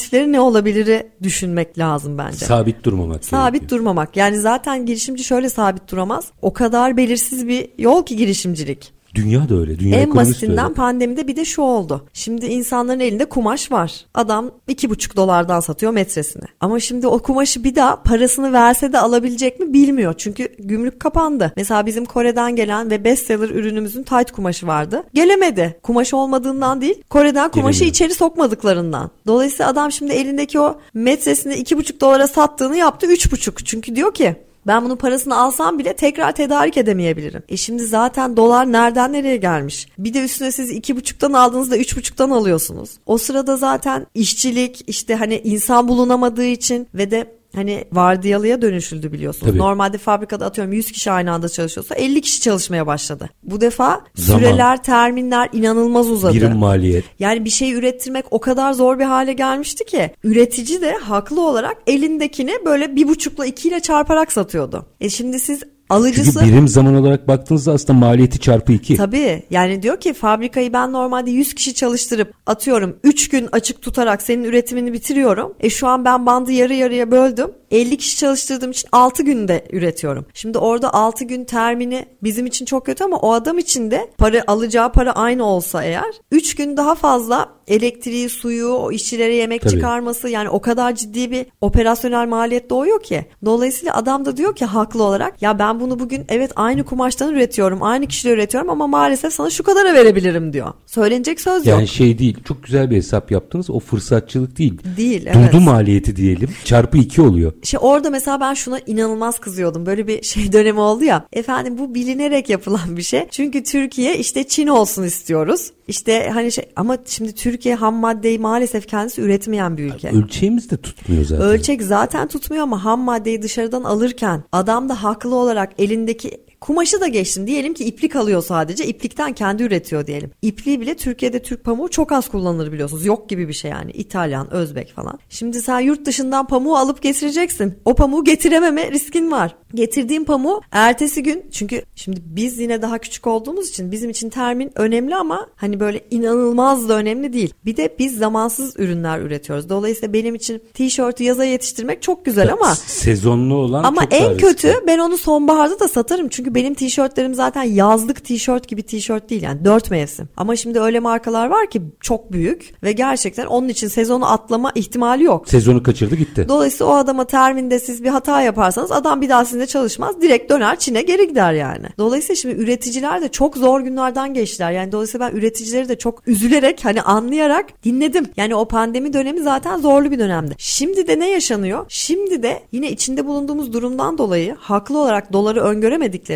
[0.00, 2.36] alternatifleri ne olabilir düşünmek lazım bence.
[2.36, 3.24] Sabit durmamak.
[3.24, 3.70] Sabit gerekiyor.
[3.78, 4.16] durmamak.
[4.16, 6.24] Yani zaten girişimci şöyle sabit duramaz.
[6.42, 8.92] O kadar belirsiz bir yol ki girişimcilik.
[9.14, 9.78] Dünya da öyle.
[9.78, 10.74] Dünya en basitinden öyle.
[10.74, 12.06] pandemide bir de şu oldu.
[12.12, 14.06] Şimdi insanların elinde kumaş var.
[14.14, 16.44] Adam iki buçuk dolardan satıyor metresini.
[16.60, 20.14] Ama şimdi o kumaşı bir daha parasını verse de alabilecek mi bilmiyor.
[20.18, 21.52] Çünkü gümrük kapandı.
[21.56, 25.02] Mesela bizim Kore'den gelen ve bestseller ürünümüzün tight kumaşı vardı.
[25.14, 25.78] Gelemedi.
[25.82, 27.02] Kumaş olmadığından değil.
[27.10, 27.90] Kore'den kumaşı Gelemiyor.
[27.90, 29.10] içeri sokmadıklarından.
[29.26, 33.66] Dolayısıyla adam şimdi elindeki o metresini iki buçuk dolara sattığını yaptı üç buçuk.
[33.66, 37.42] Çünkü diyor ki ben bunun parasını alsam bile tekrar tedarik edemeyebilirim.
[37.48, 39.88] E şimdi zaten dolar nereden nereye gelmiş?
[39.98, 42.90] Bir de üstüne siz iki buçuktan aldığınızda üç buçuktan alıyorsunuz.
[43.06, 49.46] O sırada zaten işçilik işte hani insan bulunamadığı için ve de hani vardiyalıya dönüşüldü biliyorsunuz.
[49.50, 49.58] Tabii.
[49.58, 53.30] Normalde fabrikada atıyorum 100 kişi aynı anda çalışıyorsa 50 kişi çalışmaya başladı.
[53.42, 54.38] Bu defa Zaman.
[54.38, 56.34] süreler, terminler inanılmaz uzadı.
[56.34, 57.04] Birim maliyet.
[57.18, 61.76] Yani bir şey ürettirmek o kadar zor bir hale gelmişti ki üretici de haklı olarak
[61.86, 64.86] elindekini böyle bir buçukla ikiyle çarparak satıyordu.
[65.00, 68.96] E şimdi siz Alıcısı, Çünkü birim zaman olarak baktığınızda aslında maliyeti çarpı 2.
[68.96, 74.22] Tabii yani diyor ki fabrikayı ben normalde 100 kişi çalıştırıp atıyorum 3 gün açık tutarak
[74.22, 75.54] senin üretimini bitiriyorum.
[75.60, 77.50] E şu an ben bandı yarı yarıya böldüm.
[77.70, 80.26] 50 kişi çalıştırdığım için 6 günde üretiyorum.
[80.34, 84.42] Şimdi orada 6 gün termini bizim için çok kötü ama o adam için de para
[84.46, 89.72] alacağı para aynı olsa eğer 3 gün daha fazla elektriği, suyu, o işçilere yemek Tabii.
[89.72, 93.24] çıkarması yani o kadar ciddi bir operasyonel maliyet doğuyor ki.
[93.44, 97.82] Dolayısıyla adam da diyor ki haklı olarak ya ben bunu bugün evet aynı kumaştan üretiyorum,
[97.82, 100.72] aynı kişiyle üretiyorum ama maalesef sana şu kadara verebilirim diyor.
[100.86, 101.78] Söylenecek söz yani yok.
[101.78, 103.70] Yani şey değil, çok güzel bir hesap yaptınız.
[103.70, 104.80] O fırsatçılık değil.
[104.96, 105.52] Değil, evet.
[105.52, 106.48] Durdu maliyeti diyelim.
[106.64, 107.52] Çarpı iki oluyor.
[107.62, 109.86] İşte orada mesela ben şuna inanılmaz kızıyordum.
[109.86, 111.26] Böyle bir şey dönemi oldu ya.
[111.32, 113.28] Efendim bu bilinerek yapılan bir şey.
[113.30, 115.70] Çünkü Türkiye işte Çin olsun istiyoruz.
[115.90, 120.10] İşte hani şey ama şimdi Türkiye ham maddeyi maalesef kendisi üretmeyen bir ülke.
[120.10, 121.44] Ölçeğimiz de tutmuyor zaten.
[121.46, 127.06] Ölçek zaten tutmuyor ama ham maddeyi dışarıdan alırken adam da haklı olarak elindeki Kumaşı da
[127.06, 127.46] geçtim.
[127.46, 128.86] Diyelim ki iplik alıyor sadece.
[128.86, 130.30] İplikten kendi üretiyor diyelim.
[130.42, 133.06] İpliği bile Türkiye'de Türk pamuğu çok az kullanılır biliyorsunuz.
[133.06, 133.90] Yok gibi bir şey yani.
[133.90, 135.18] İtalyan, Özbek falan.
[135.28, 137.78] Şimdi sen yurt dışından pamuğu alıp getireceksin.
[137.84, 139.56] O pamuğu getirememe riskin var.
[139.74, 144.72] Getirdiğim pamuğu ertesi gün çünkü şimdi biz yine daha küçük olduğumuz için bizim için termin
[144.74, 147.54] önemli ama hani böyle inanılmaz da önemli değil.
[147.64, 149.68] Bir de biz zamansız ürünler üretiyoruz.
[149.68, 154.98] Dolayısıyla benim için tişörtü yaza yetiştirmek çok güzel ama sezonlu olan ama en kötü ben
[154.98, 156.28] onu sonbaharda da satarım.
[156.28, 160.28] Çünkü benim tişörtlerim zaten yazlık tişört gibi tişört değil yani dört mevsim.
[160.36, 165.24] Ama şimdi öyle markalar var ki çok büyük ve gerçekten onun için sezonu atlama ihtimali
[165.24, 165.48] yok.
[165.48, 166.46] Sezonu kaçırdı gitti.
[166.48, 170.22] Dolayısıyla o adama terminde siz bir hata yaparsanız adam bir daha sizinle çalışmaz.
[170.22, 171.86] Direkt döner Çin'e geri gider yani.
[171.98, 174.70] Dolayısıyla şimdi üreticiler de çok zor günlerden geçtiler.
[174.70, 178.26] Yani dolayısıyla ben üreticileri de çok üzülerek hani anlayarak dinledim.
[178.36, 180.54] Yani o pandemi dönemi zaten zorlu bir dönemdi.
[180.58, 181.86] Şimdi de ne yaşanıyor?
[181.88, 185.62] Şimdi de yine içinde bulunduğumuz durumdan dolayı haklı olarak doları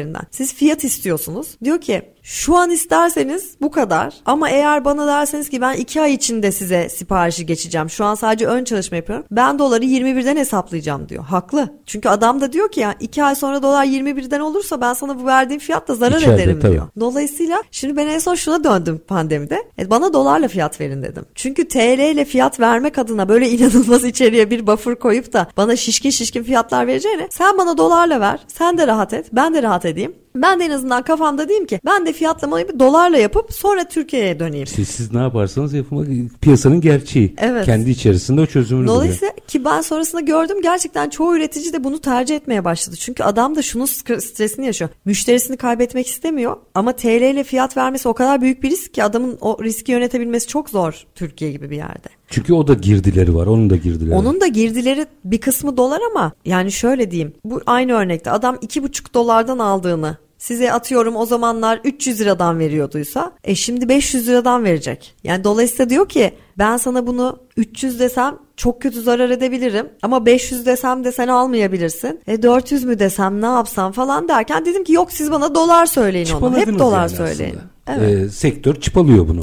[0.04, 1.56] öngöremediklerinden siz fiyat istiyorsunuz.
[1.64, 6.14] Diyor ki şu an isterseniz bu kadar ama eğer bana derseniz ki ben 2 ay
[6.14, 7.90] içinde size siparişi geçeceğim.
[7.90, 9.26] Şu an sadece ön çalışma yapıyorum.
[9.30, 11.24] Ben doları 21'den hesaplayacağım diyor.
[11.24, 11.68] Haklı.
[11.86, 15.26] Çünkü adam da diyor ki ya 2 ay sonra dolar 21'den olursa ben sana bu
[15.26, 16.72] verdiğim fiyatla zarar İçeride, ederim tabii.
[16.72, 16.88] diyor.
[17.00, 19.62] Dolayısıyla şimdi ben en son şuna döndüm pandemide.
[19.78, 21.24] E, bana dolarla fiyat verin dedim.
[21.34, 26.10] Çünkü TL ile fiyat vermek adına böyle inanılmaz içeriye bir buffer koyup da bana şişkin
[26.10, 28.40] şişkin fiyatlar vereceğine sen bana dolarla ver.
[28.48, 29.26] Sen de rahat et.
[29.32, 30.23] Ben de rahat edeyim diyeyim.
[30.36, 34.40] Ben de en azından kafamda diyeyim ki ben de fiyatlamayı bir dolarla yapıp sonra Türkiye'ye
[34.40, 34.66] döneyim.
[34.66, 37.34] Siz, siz ne yaparsanız yapın piyasanın gerçeği.
[37.38, 37.66] Evet.
[37.66, 39.46] Kendi içerisinde o çözümünü Dolayısıyla buluyor.
[39.48, 42.96] ki ben sonrasında gördüm gerçekten çoğu üretici de bunu tercih etmeye başladı.
[42.96, 44.90] Çünkü adam da şunun stresini yaşıyor.
[45.04, 49.38] Müşterisini kaybetmek istemiyor ama TL ile fiyat vermesi o kadar büyük bir risk ki adamın
[49.40, 52.08] o riski yönetebilmesi çok zor Türkiye gibi bir yerde.
[52.28, 53.46] Çünkü o da girdileri var.
[53.46, 54.14] Onun da girdileri.
[54.14, 57.32] Onun da girdileri bir kısmı dolar ama yani şöyle diyeyim.
[57.44, 63.32] Bu aynı örnekte adam iki buçuk dolardan aldığını size atıyorum o zamanlar 300 liradan veriyorduysa
[63.44, 65.14] e şimdi 500 liradan verecek.
[65.24, 70.66] Yani dolayısıyla diyor ki ben sana bunu 300 desem çok kötü zarar edebilirim ama 500
[70.66, 72.20] desem de sen almayabilirsin.
[72.26, 76.28] E 400 mü desem ne yapsam falan derken dedim ki yok siz bana dolar söyleyin
[76.40, 76.56] onu.
[76.56, 77.58] Hep dolar yani söyleyin.
[77.88, 78.24] Evet.
[78.24, 79.40] Ee, sektör çıpalıyor bunu.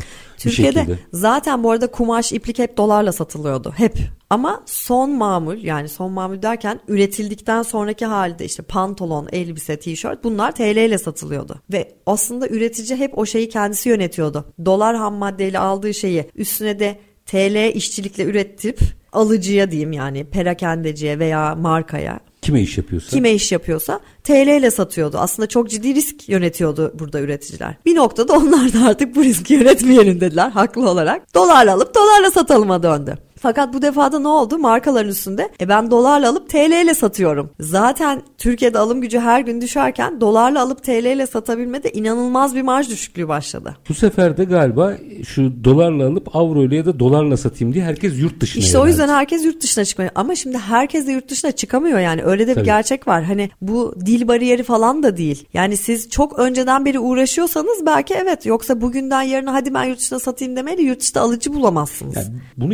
[0.50, 1.00] Türkiye'de şekilde.
[1.14, 3.74] zaten bu arada kumaş, iplik hep dolarla satılıyordu.
[3.78, 3.98] Hep.
[4.30, 10.52] Ama son mamul yani son mamul derken üretildikten sonraki halde işte pantolon, elbise, tişört bunlar
[10.52, 11.62] TL ile satılıyordu.
[11.72, 14.46] Ve aslında üretici hep o şeyi kendisi yönetiyordu.
[14.66, 18.80] Dolar ham maddeyle aldığı şeyi üstüne de TL işçilikle üretip
[19.12, 23.10] alıcıya diyeyim yani perakendeciye veya markaya Kime iş yapıyorsa.
[23.10, 25.18] kime iş yapıyorsa TL ile satıyordu.
[25.18, 27.76] Aslında çok ciddi risk yönetiyordu burada üreticiler.
[27.86, 31.36] Bir noktada onlar da artık bu riski yönetmeyelim dediler haklı olarak.
[31.36, 33.18] Dolarla alıp dolarla satalıma döndü.
[33.42, 34.58] Fakat bu defada ne oldu?
[34.58, 37.50] Markaların üstünde e ben dolarla alıp TL ile satıyorum.
[37.60, 42.90] Zaten Türkiye'de alım gücü her gün düşerken dolarla alıp TL ile satabilmede inanılmaz bir marj
[42.90, 43.78] düşüklüğü başladı.
[43.90, 44.94] Bu sefer de galiba
[45.28, 48.88] şu dolarla alıp avro ile ya da dolarla satayım diye herkes yurt dışına İşte o
[48.88, 49.18] yüzden yöneldi.
[49.18, 50.12] herkes yurt dışına çıkmıyor.
[50.16, 52.24] Ama şimdi herkes de yurt dışına çıkamıyor yani.
[52.24, 52.66] Öyle de bir Tabii.
[52.66, 53.24] gerçek var.
[53.24, 55.46] Hani bu dil bariyeri falan da değil.
[55.54, 58.46] Yani siz çok önceden beri uğraşıyorsanız belki evet.
[58.46, 62.16] Yoksa bugünden yarına hadi ben yurt dışına satayım demeyle yurt dışında alıcı bulamazsınız.
[62.16, 62.28] Yani
[62.58, 62.74] bunu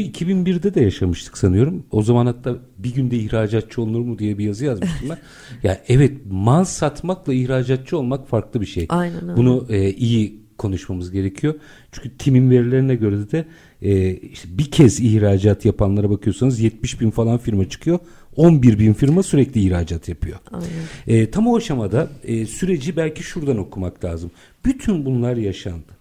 [0.58, 1.86] 2001'de de yaşamıştık sanıyorum.
[1.92, 5.18] O zaman hatta bir günde ihracatçı olunur mu diye bir yazı yazmıştım ben.
[5.70, 8.86] ya evet mal satmakla ihracatçı olmak farklı bir şey.
[8.90, 9.38] Aynen öyle.
[9.38, 11.56] Bunu e, iyi konuşmamız gerekiyor.
[11.92, 13.46] Çünkü timin verilerine göre de
[13.82, 18.00] e, işte bir kez ihracat yapanlara bakıyorsanız 70 bin falan firma çıkıyor.
[18.36, 20.38] 11 bin firma sürekli ihracat yapıyor.
[21.08, 24.32] E, tam o aşamada e, süreci belki şuradan okumak lazım.
[24.66, 25.98] Bütün bunlar yaşandı.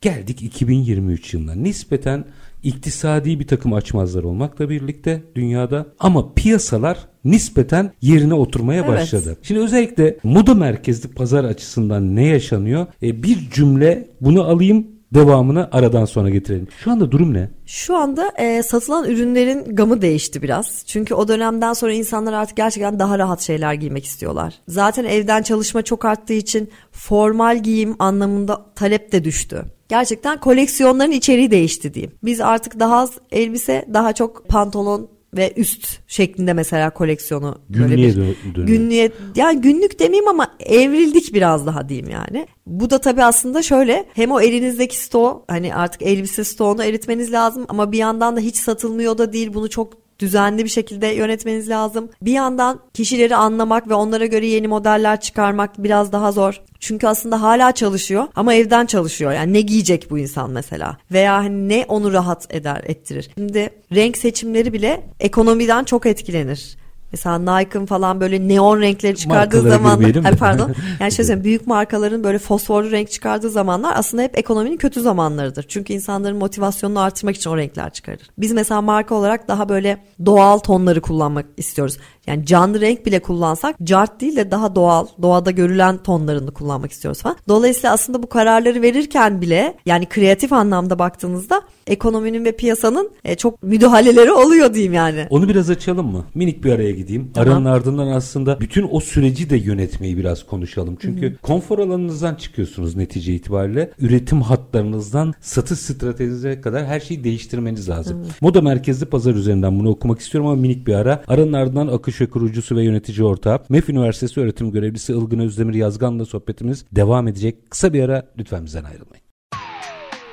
[0.00, 1.54] Geldik 2023 yılına.
[1.54, 2.24] Nispeten
[2.62, 8.90] iktisadi bir takım açmazlar olmakla birlikte dünyada ama piyasalar nispeten yerine oturmaya Evet.
[8.90, 9.36] başladı.
[9.42, 12.86] Şimdi özellikle moda merkezli pazar açısından ne yaşanıyor?
[13.02, 16.68] E, bir cümle bunu alayım devamını aradan sonra getirelim.
[16.84, 17.50] Şu anda durum ne?
[17.66, 20.82] Şu anda e, satılan ürünlerin gamı değişti biraz.
[20.86, 24.54] Çünkü o dönemden sonra insanlar artık gerçekten daha rahat şeyler giymek istiyorlar.
[24.68, 29.64] Zaten evden çalışma çok arttığı için formal giyim anlamında talep de düştü.
[29.88, 32.12] Gerçekten koleksiyonların içeriği değişti diyeyim.
[32.24, 38.08] Biz artık daha az elbise, daha çok pantolon ve üst şeklinde mesela koleksiyonu böyle Günlüğe
[38.08, 38.66] bir dö- dönüyor.
[38.68, 42.46] günlüğe yani günlük demeyeyim ama evrildik biraz daha diyeyim yani.
[42.66, 47.66] Bu da tabii aslında şöyle hem o elinizdeki stoğu hani artık elbise stoğunu eritmeniz lazım
[47.68, 52.10] ama bir yandan da hiç satılmıyor da değil bunu çok düzenli bir şekilde yönetmeniz lazım.
[52.22, 56.62] Bir yandan kişileri anlamak ve onlara göre yeni modeller çıkarmak biraz daha zor.
[56.80, 59.32] Çünkü aslında hala çalışıyor ama evden çalışıyor.
[59.32, 60.96] Yani ne giyecek bu insan mesela?
[61.12, 63.30] Veya hani ne onu rahat eder ettirir.
[63.34, 66.76] Şimdi renk seçimleri bile ekonomiden çok etkilenir.
[67.12, 70.24] Mesela Nike'ın falan böyle neon renkleri çıkardığı Markalara zaman.
[70.24, 70.74] Ay, pardon.
[71.00, 75.64] Yani söyleyeyim, büyük markaların böyle fosforlu renk çıkardığı zamanlar aslında hep ekonominin kötü zamanlarıdır.
[75.68, 78.20] Çünkü insanların motivasyonunu artırmak için o renkler çıkarır.
[78.38, 81.98] Biz mesela marka olarak daha böyle doğal tonları kullanmak istiyoruz.
[82.26, 87.22] Yani canlı renk bile kullansak cart değil de daha doğal, doğada görülen tonlarını kullanmak istiyoruz
[87.22, 87.36] falan.
[87.48, 93.62] Dolayısıyla aslında bu kararları verirken bile yani kreatif anlamda baktığınızda ekonominin ve piyasanın e, çok
[93.62, 95.26] müdahaleleri oluyor diyeyim yani.
[95.30, 96.24] Onu biraz açalım mı?
[96.34, 97.30] Minik bir araya gideyim.
[97.34, 97.52] Tamam.
[97.52, 100.96] Aranın ardından aslında bütün o süreci de yönetmeyi biraz konuşalım.
[101.00, 103.90] Çünkü konfor alanınızdan çıkıyorsunuz netice itibariyle.
[103.98, 108.26] Üretim hatlarınızdan satış stratejinize kadar her şeyi değiştirmeniz lazım.
[108.40, 111.22] Moda merkezli pazar üzerinden bunu okumak istiyorum ama minik bir ara.
[111.28, 116.24] Aranın ardından akış ve kurucusu ve yönetici ortağı MEF Üniversitesi öğretim görevlisi Ilgın Özdemir Yazgan'la
[116.24, 117.70] sohbetimiz devam edecek.
[117.70, 119.24] Kısa bir ara lütfen bizden ayrılmayın.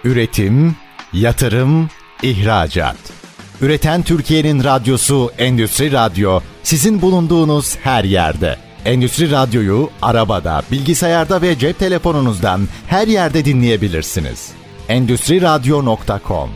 [0.04, 0.76] Üretim,
[1.14, 1.90] yatırım,
[2.24, 3.15] ihracat.
[3.62, 8.56] Üreten Türkiye'nin radyosu Endüstri Radyo sizin bulunduğunuz her yerde.
[8.86, 14.52] Endüstri Radyo'yu arabada, bilgisayarda ve cep telefonunuzdan her yerde dinleyebilirsiniz.
[14.90, 16.50] Endüstri Radyo.com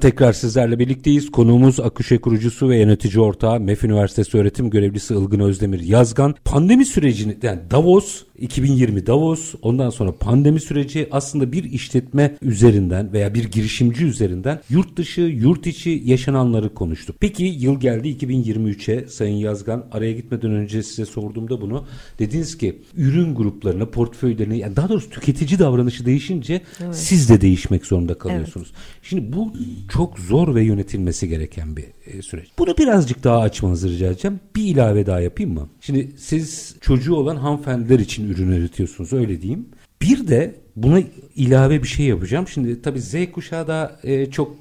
[0.00, 1.30] Tekrar sizlerle birlikteyiz.
[1.30, 6.34] Konuğumuz Akuşe kurucusu ve yönetici ortağı MEF Üniversitesi öğretim görevlisi Ilgın Özdemir Yazgan.
[6.44, 13.34] Pandemi sürecini yani Davos 2020 Davos ondan sonra pandemi süreci aslında bir işletme üzerinden veya
[13.34, 17.16] bir girişimci üzerinden yurt dışı yurt içi yaşananları konuştuk.
[17.20, 21.84] Peki yıl geldi 2023'e Sayın Yazgan araya gitmeden önce size sorduğumda bunu
[22.18, 26.60] dediniz ki ürün gruplarını portföylerini yani daha doğrusu tüketici davranışı değişince
[26.92, 28.72] siz de değişmek zorunda kalıyorsunuz.
[29.02, 29.52] Şimdi bu
[29.88, 32.48] çok zor ve yönetilmesi gereken bir e, süreç.
[32.58, 34.40] Bunu birazcık daha açmanızı rica edeceğim.
[34.56, 35.68] Bir ilave daha yapayım mı?
[35.80, 39.68] Şimdi siz çocuğu olan hanımefendiler için ürün üretiyorsunuz öyle diyeyim.
[40.02, 41.02] Bir de buna
[41.36, 42.48] ilave bir şey yapacağım.
[42.48, 44.56] Şimdi tabii Z kuşağı da e, çok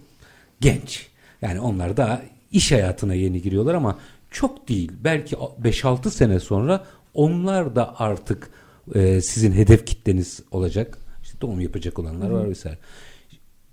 [0.62, 1.08] genç.
[1.41, 3.99] Yani onlar da iş hayatına yeni giriyorlar ama
[4.32, 4.91] çok değil.
[5.03, 8.49] Belki 5-6 sene sonra onlar da artık
[8.95, 10.97] e, sizin hedef kitleniz olacak.
[11.23, 12.77] İşte doğum yapacak olanlar var vesaire.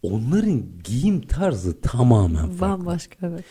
[0.03, 2.61] Onların giyim tarzı tamamen farklı.
[2.61, 3.45] Bambaşka evet.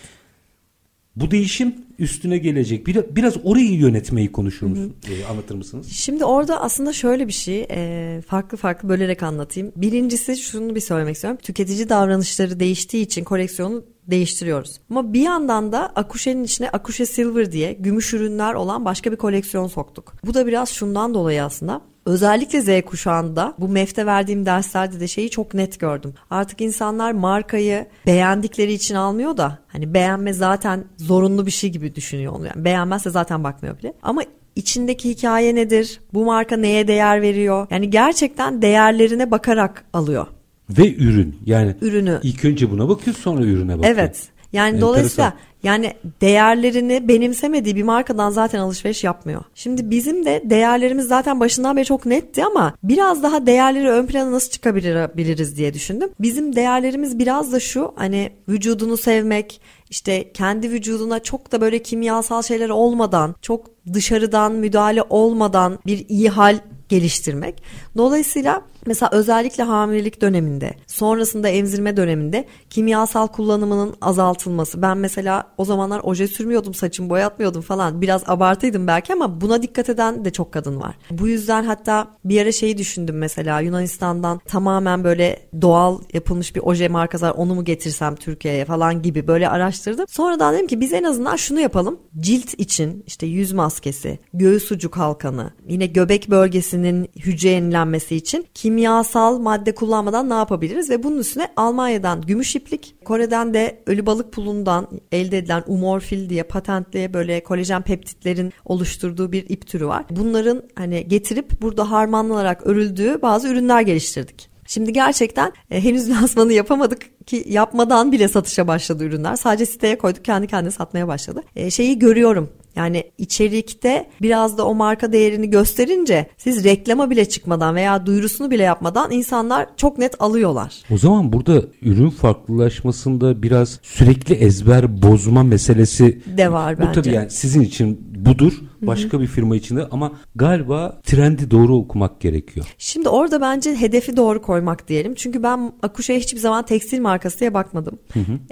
[1.15, 2.87] Bu değişim üstüne gelecek.
[2.87, 4.95] Biraz, biraz orayı yönetmeyi konuşur musun?
[5.09, 5.91] E, anlatır mısınız?
[5.91, 9.71] Şimdi orada aslında şöyle bir şey e, farklı farklı bölerek anlatayım.
[9.75, 11.39] Birincisi şunu bir söylemek istiyorum.
[11.43, 14.79] Tüketici davranışları değiştiği için koleksiyonu değiştiriyoruz.
[14.89, 19.67] Ama bir yandan da Akuşe'nin içine Akuşe Silver diye gümüş ürünler olan başka bir koleksiyon
[19.67, 20.13] soktuk.
[20.25, 21.81] Bu da biraz şundan dolayı aslında.
[22.05, 26.13] Özellikle Z kuşağında bu MEF'te verdiğim derslerde de şeyi çok net gördüm.
[26.29, 32.33] Artık insanlar markayı beğendikleri için almıyor da hani beğenme zaten zorunlu bir şey gibi düşünüyor
[32.33, 32.47] onu.
[32.47, 33.93] Yani beğenmezse zaten bakmıyor bile.
[34.03, 34.21] Ama
[34.55, 35.99] içindeki hikaye nedir?
[36.13, 37.67] Bu marka neye değer veriyor?
[37.71, 40.27] Yani gerçekten değerlerine bakarak alıyor.
[40.69, 42.19] Ve ürün yani ürünü.
[42.23, 43.95] ilk önce buna bakıyor sonra ürüne bakıyor.
[43.95, 44.29] Evet.
[44.53, 44.89] Yani Enteresan.
[44.89, 49.43] dolayısıyla yani değerlerini benimsemediği bir markadan zaten alışveriş yapmıyor.
[49.55, 54.31] Şimdi bizim de değerlerimiz zaten başından beri çok netti ama biraz daha değerleri ön plana
[54.31, 56.09] nasıl çıkabiliriz diye düşündüm.
[56.19, 62.41] Bizim değerlerimiz biraz da şu hani vücudunu sevmek, işte kendi vücuduna çok da böyle kimyasal
[62.41, 67.63] şeyler olmadan, çok dışarıdan müdahale olmadan bir iyi hal geliştirmek.
[67.97, 74.81] Dolayısıyla mesela özellikle hamilelik döneminde, sonrasında emzirme döneminde kimyasal kullanımının azaltılması.
[74.81, 78.01] Ben mesela o zamanlar oje sürmüyordum, saçımı boyatmıyordum falan.
[78.01, 80.95] Biraz abartıydım belki ama buna dikkat eden de çok kadın var.
[81.11, 86.87] Bu yüzden hatta bir ara şeyi düşündüm mesela Yunanistan'dan tamamen böyle doğal yapılmış bir oje
[86.87, 90.05] markası var onu mu getirsem Türkiye'ye falan gibi böyle araştırdım.
[90.09, 91.99] Sonradan dedim ki biz en azından şunu yapalım.
[92.19, 99.39] Cilt için işte yüz maskesi, göğüs ucu kalkanı, yine göbek bölgesinin hücre yenilenmesi için kimyasal
[99.39, 100.89] madde kullanmadan ne yapabiliriz?
[100.89, 106.43] Ve bunun üstüne Almanya'dan gümüş iplik, Kore'den de ölü balık pulundan elde edilen umorfil diye
[106.43, 110.05] patentli böyle kolajen peptitlerin oluşturduğu bir ip türü var.
[110.09, 114.49] Bunların hani getirip burada harmanlanarak örüldüğü bazı ürünler geliştirdik.
[114.67, 119.35] Şimdi gerçekten e, henüz lansmanı yapamadık ki yapmadan bile satışa başladı ürünler.
[119.35, 121.43] Sadece siteye koyduk kendi kendine satmaya başladı.
[121.55, 127.75] E, şeyi görüyorum yani içerikte biraz da o marka değerini gösterince siz reklama bile çıkmadan
[127.75, 130.83] veya duyurusunu bile yapmadan insanlar çok net alıyorlar.
[130.91, 136.89] O zaman burada ürün farklılaşmasında biraz sürekli ezber bozma meselesi de var bence.
[136.89, 138.53] Bu tabii yani sizin için budur.
[138.81, 142.65] Başka bir firma içinde ama galiba trendi doğru okumak gerekiyor.
[142.77, 145.15] Şimdi orada bence hedefi doğru koymak diyelim.
[145.15, 147.99] Çünkü ben Akuşa'ya hiçbir zaman tekstil markası diye bakmadım.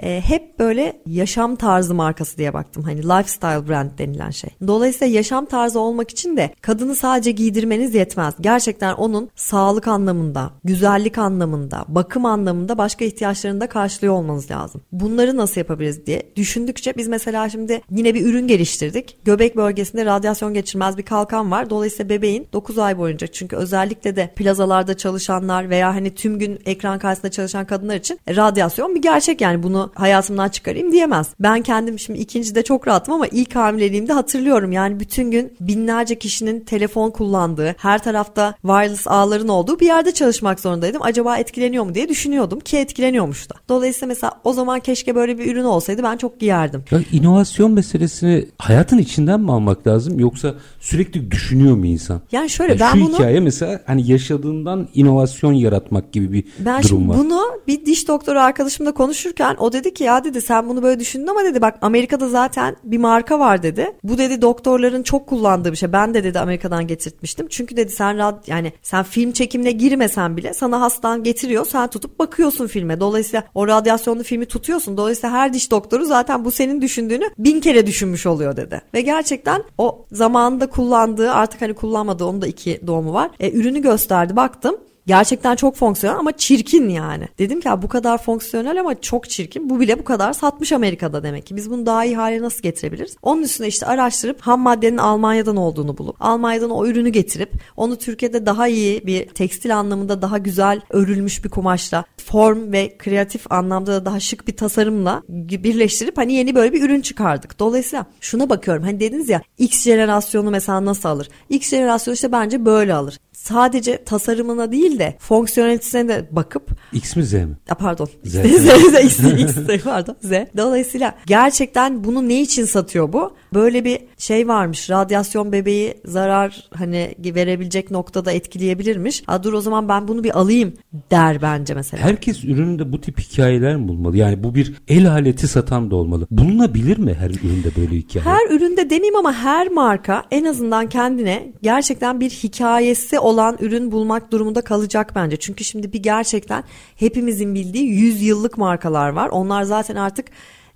[0.00, 2.82] E, hep böyle yaşam tarzı markası diye baktım.
[2.82, 4.50] Hani lifestyle brand denilen şey.
[4.66, 8.34] Dolayısıyla yaşam tarzı olmak için de kadını sadece giydirmeniz yetmez.
[8.40, 14.80] Gerçekten onun sağlık anlamında, güzellik anlamında, bakım anlamında başka ihtiyaçlarını da karşılıyor olmanız lazım.
[14.92, 19.18] Bunları nasıl yapabiliriz diye düşündükçe biz mesela şimdi yine bir ürün geliştirdik.
[19.24, 21.70] Göbek bölgesinde radyasyon geçirmez bir kalkan var.
[21.70, 26.98] Dolayısıyla bebeğin 9 ay boyunca çünkü özellikle de plazalarda çalışanlar veya hani tüm gün ekran
[26.98, 31.28] karşısında çalışan kadınlar için radyasyon bir gerçek yani bunu hayatımdan çıkarayım diyemez.
[31.40, 36.60] Ben kendim şimdi ikincide çok rahatım ama ilk hamileliğimde hatırlıyorum yani bütün gün binlerce kişinin
[36.60, 41.02] telefon kullandığı, her tarafta wireless ağların olduğu bir yerde çalışmak zorundaydım.
[41.02, 43.54] Acaba etkileniyor mu diye düşünüyordum ki etkileniyormuş da.
[43.68, 46.84] Dolayısıyla mesela o zaman keşke böyle bir ürün olsaydı ben çok giyerdim.
[46.90, 52.20] Ya inovasyon meselesini hayatın içinden mi almak lazım yoksa sürekli düşünüyor mu insan?
[52.32, 56.82] Yani şöyle ya ben şu bunu hikaye mesela hani yaşadığından inovasyon yaratmak gibi bir ben
[56.82, 57.18] durum var.
[57.18, 61.26] bunu bir diş doktoru arkadaşımla konuşurken o dedi ki ya dedi sen bunu böyle düşündün
[61.26, 63.86] ama dedi bak Amerika'da zaten bir marka var dedi.
[64.04, 65.92] Bu dedi doktorların çok kullandığı bir şey.
[65.92, 67.46] Ben de dedi Amerika'dan getirtmiştim.
[67.48, 71.66] Çünkü dedi sen rad yani sen film çekimine girmesen bile sana hastan getiriyor.
[71.66, 73.00] Sen tutup bakıyorsun filme.
[73.00, 74.96] Dolayısıyla o radyasyonlu filmi tutuyorsun.
[74.96, 78.82] Dolayısıyla her diş doktoru zaten bu senin düşündüğünü bin kere düşünmüş oluyor dedi.
[78.94, 79.00] Ve
[79.44, 83.30] gerçekten o zamanında kullandığı artık hani kullanmadığı onun da iki doğumu var.
[83.40, 84.76] E, ürünü gösterdi baktım.
[85.06, 87.28] Gerçekten çok fonksiyonel ama çirkin yani.
[87.38, 89.70] Dedim ki bu kadar fonksiyonel ama çok çirkin.
[89.70, 91.56] Bu bile bu kadar satmış Amerika'da demek ki.
[91.56, 93.16] Biz bunu daha iyi hale nasıl getirebiliriz?
[93.22, 98.46] Onun üstüne işte araştırıp ham maddenin Almanya'dan olduğunu bulup Almanya'dan o ürünü getirip onu Türkiye'de
[98.46, 104.04] daha iyi bir tekstil anlamında daha güzel örülmüş bir kumaşla form ve kreatif anlamda da
[104.04, 107.58] daha şık bir tasarımla birleştirip hani yeni böyle bir ürün çıkardık.
[107.58, 108.82] Dolayısıyla şuna bakıyorum.
[108.82, 111.28] Hani dediniz ya X jenerasyonu mesela nasıl alır?
[111.48, 117.24] X jenerasyonu işte bence böyle alır sadece tasarımına değil de fonksiyonelitesine de bakıp X mi
[117.24, 117.56] Z mi?
[117.70, 118.08] A, pardon.
[118.24, 118.32] Z.
[118.32, 120.30] Z, Z, X, X, pardon Z.
[120.56, 123.36] Dolayısıyla gerçekten bunu ne için satıyor bu?
[123.54, 124.90] Böyle bir şey varmış.
[124.90, 129.22] Radyasyon bebeği zarar hani verebilecek noktada etkileyebilirmiş.
[129.26, 130.72] A, dur o zaman ben bunu bir alayım
[131.10, 132.02] der bence mesela.
[132.02, 134.16] Herkes ürününde bu tip hikayeler mi bulmalı?
[134.16, 136.26] Yani bu bir el aleti satan da olmalı.
[136.30, 138.24] Bulunabilir mi her üründe böyle hikaye?
[138.24, 144.32] Her üründe demeyeyim ama her marka en azından kendine gerçekten bir hikayesi olan ürün bulmak
[144.32, 145.36] durumunda kalacak bence.
[145.36, 146.64] Çünkü şimdi bir gerçekten
[146.96, 149.28] hepimizin bildiği 100 yıllık markalar var.
[149.28, 150.26] Onlar zaten artık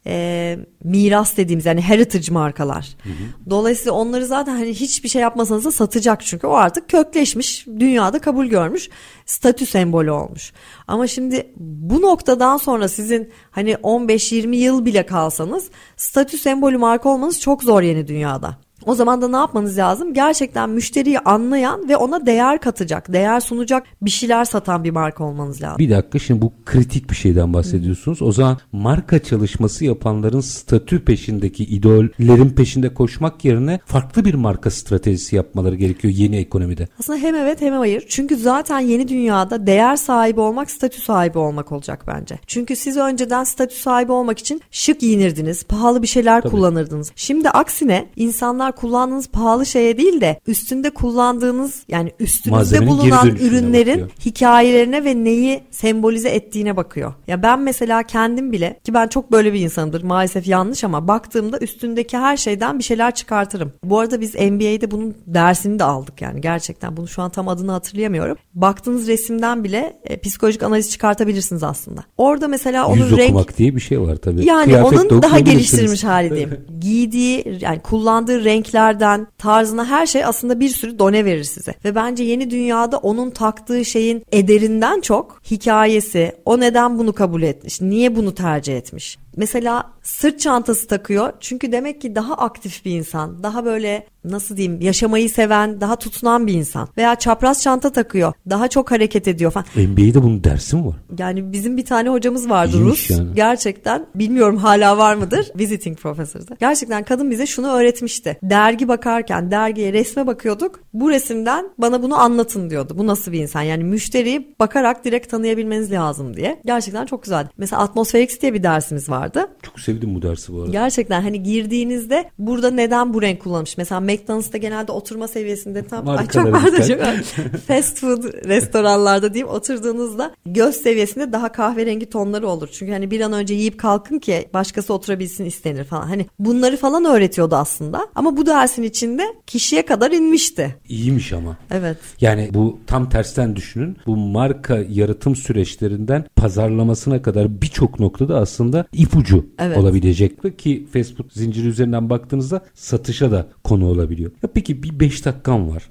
[0.06, 2.96] e, miras dediğimiz yani heritage markalar.
[3.02, 3.50] Hı hı.
[3.50, 8.46] Dolayısıyla onları zaten hani hiçbir şey yapmasanız da satacak çünkü o artık kökleşmiş, dünyada kabul
[8.46, 8.88] görmüş,
[9.26, 10.52] statü sembolü olmuş.
[10.86, 17.40] Ama şimdi bu noktadan sonra sizin hani 15-20 yıl bile kalsanız statü sembolü marka olmanız
[17.40, 18.65] çok zor yeni dünyada.
[18.86, 20.14] O zaman da ne yapmanız lazım?
[20.14, 25.62] Gerçekten müşteriyi anlayan ve ona değer katacak, değer sunacak bir şeyler satan bir marka olmanız
[25.62, 25.78] lazım.
[25.78, 28.22] Bir dakika şimdi bu kritik bir şeyden bahsediyorsunuz.
[28.22, 35.36] O zaman marka çalışması yapanların statü peşindeki idollerin peşinde koşmak yerine farklı bir marka stratejisi
[35.36, 36.88] yapmaları gerekiyor yeni ekonomide.
[37.00, 38.04] Aslında hem evet hem hayır.
[38.08, 42.38] Çünkü zaten yeni dünyada değer sahibi olmak statü sahibi olmak olacak bence.
[42.46, 46.50] Çünkü siz önceden statü sahibi olmak için şık giyinirdiniz, pahalı bir şeyler Tabii.
[46.50, 47.12] kullanırdınız.
[47.16, 53.94] Şimdi aksine insanlar kullandığınız pahalı şeye değil de üstünde kullandığınız yani üstünüzde Malzemenin bulunan ürünlerin
[53.94, 54.10] bakıyor.
[54.24, 57.12] hikayelerine ve neyi sembolize ettiğine bakıyor.
[57.26, 61.58] Ya ben mesela kendim bile ki ben çok böyle bir insanımdır maalesef yanlış ama baktığımda
[61.58, 63.72] üstündeki her şeyden bir şeyler çıkartırım.
[63.84, 67.72] Bu arada biz NBA'de bunun dersini de aldık yani gerçekten bunu şu an tam adını
[67.72, 68.36] hatırlayamıyorum.
[68.54, 72.04] Baktığınız resimden bile e, psikolojik analiz çıkartabilirsiniz aslında.
[72.16, 74.46] Orada mesela onun Yüz renk okumak diye bir şey var tabii.
[74.46, 76.50] Yani Kıyafet onun daha geliştirilmiş hali diyeyim.
[76.80, 81.74] Giydiği yani kullandığı renk renklerden tarzına her şey aslında bir sürü done verir size.
[81.84, 87.80] Ve bence yeni dünyada onun taktığı şeyin ederinden çok hikayesi, o neden bunu kabul etmiş,
[87.80, 89.18] niye bunu tercih etmiş.
[89.36, 91.32] Mesela sırt çantası takıyor.
[91.40, 93.42] Çünkü demek ki daha aktif bir insan.
[93.42, 96.88] Daha böyle nasıl diyeyim yaşamayı seven, daha tutunan bir insan.
[96.96, 98.32] Veya çapraz çanta takıyor.
[98.50, 99.66] Daha çok hareket ediyor falan.
[99.76, 100.96] NBA'de bunun dersi mi var?
[101.18, 103.18] Yani bizim bir tane hocamız vardı İyiymiş Rus.
[103.18, 103.34] Yani.
[103.34, 105.52] Gerçekten bilmiyorum hala var mıdır?
[105.58, 106.56] Visiting professor'da.
[106.60, 108.38] Gerçekten kadın bize şunu öğretmişti.
[108.42, 110.80] Dergi bakarken dergiye resme bakıyorduk.
[110.92, 112.94] Bu resimden bana bunu anlatın diyordu.
[112.98, 113.62] Bu nasıl bir insan?
[113.62, 116.60] Yani müşteriyi bakarak direkt tanıyabilmeniz lazım diye.
[116.64, 117.48] Gerçekten çok güzeldi.
[117.58, 119.50] Mesela Atmospherics diye bir dersimiz vardı.
[119.62, 120.70] Çok sevdim bu dersi bu arada.
[120.70, 123.78] Gerçekten hani girdiğinizde burada neden bu renk kullanmış?
[123.78, 127.00] Mesela McDonald's'ta genelde oturma seviyesinde tam ay çok pardon çok
[127.66, 132.68] fast food restoranlarda diyeyim oturduğunuzda göz seviyesinde daha kahverengi tonları olur.
[132.72, 136.06] Çünkü hani bir an önce yiyip kalkın ki başkası oturabilsin istenir falan.
[136.06, 138.06] Hani bunları falan öğretiyordu aslında.
[138.14, 140.76] Ama bu dersin içinde kişiye kadar inmişti.
[140.88, 141.56] İyiymiş ama.
[141.70, 141.96] Evet.
[142.20, 143.96] Yani bu tam tersten düşünün.
[144.06, 148.86] Bu marka yaratım süreçlerinden pazarlamasına kadar birçok noktada aslında
[149.16, 149.78] ipucu evet.
[149.78, 154.30] olabilecek ki Facebook zinciri üzerinden baktığınızda satışa da konu olabiliyor.
[154.42, 155.90] Ya peki bir 5 dakikam var.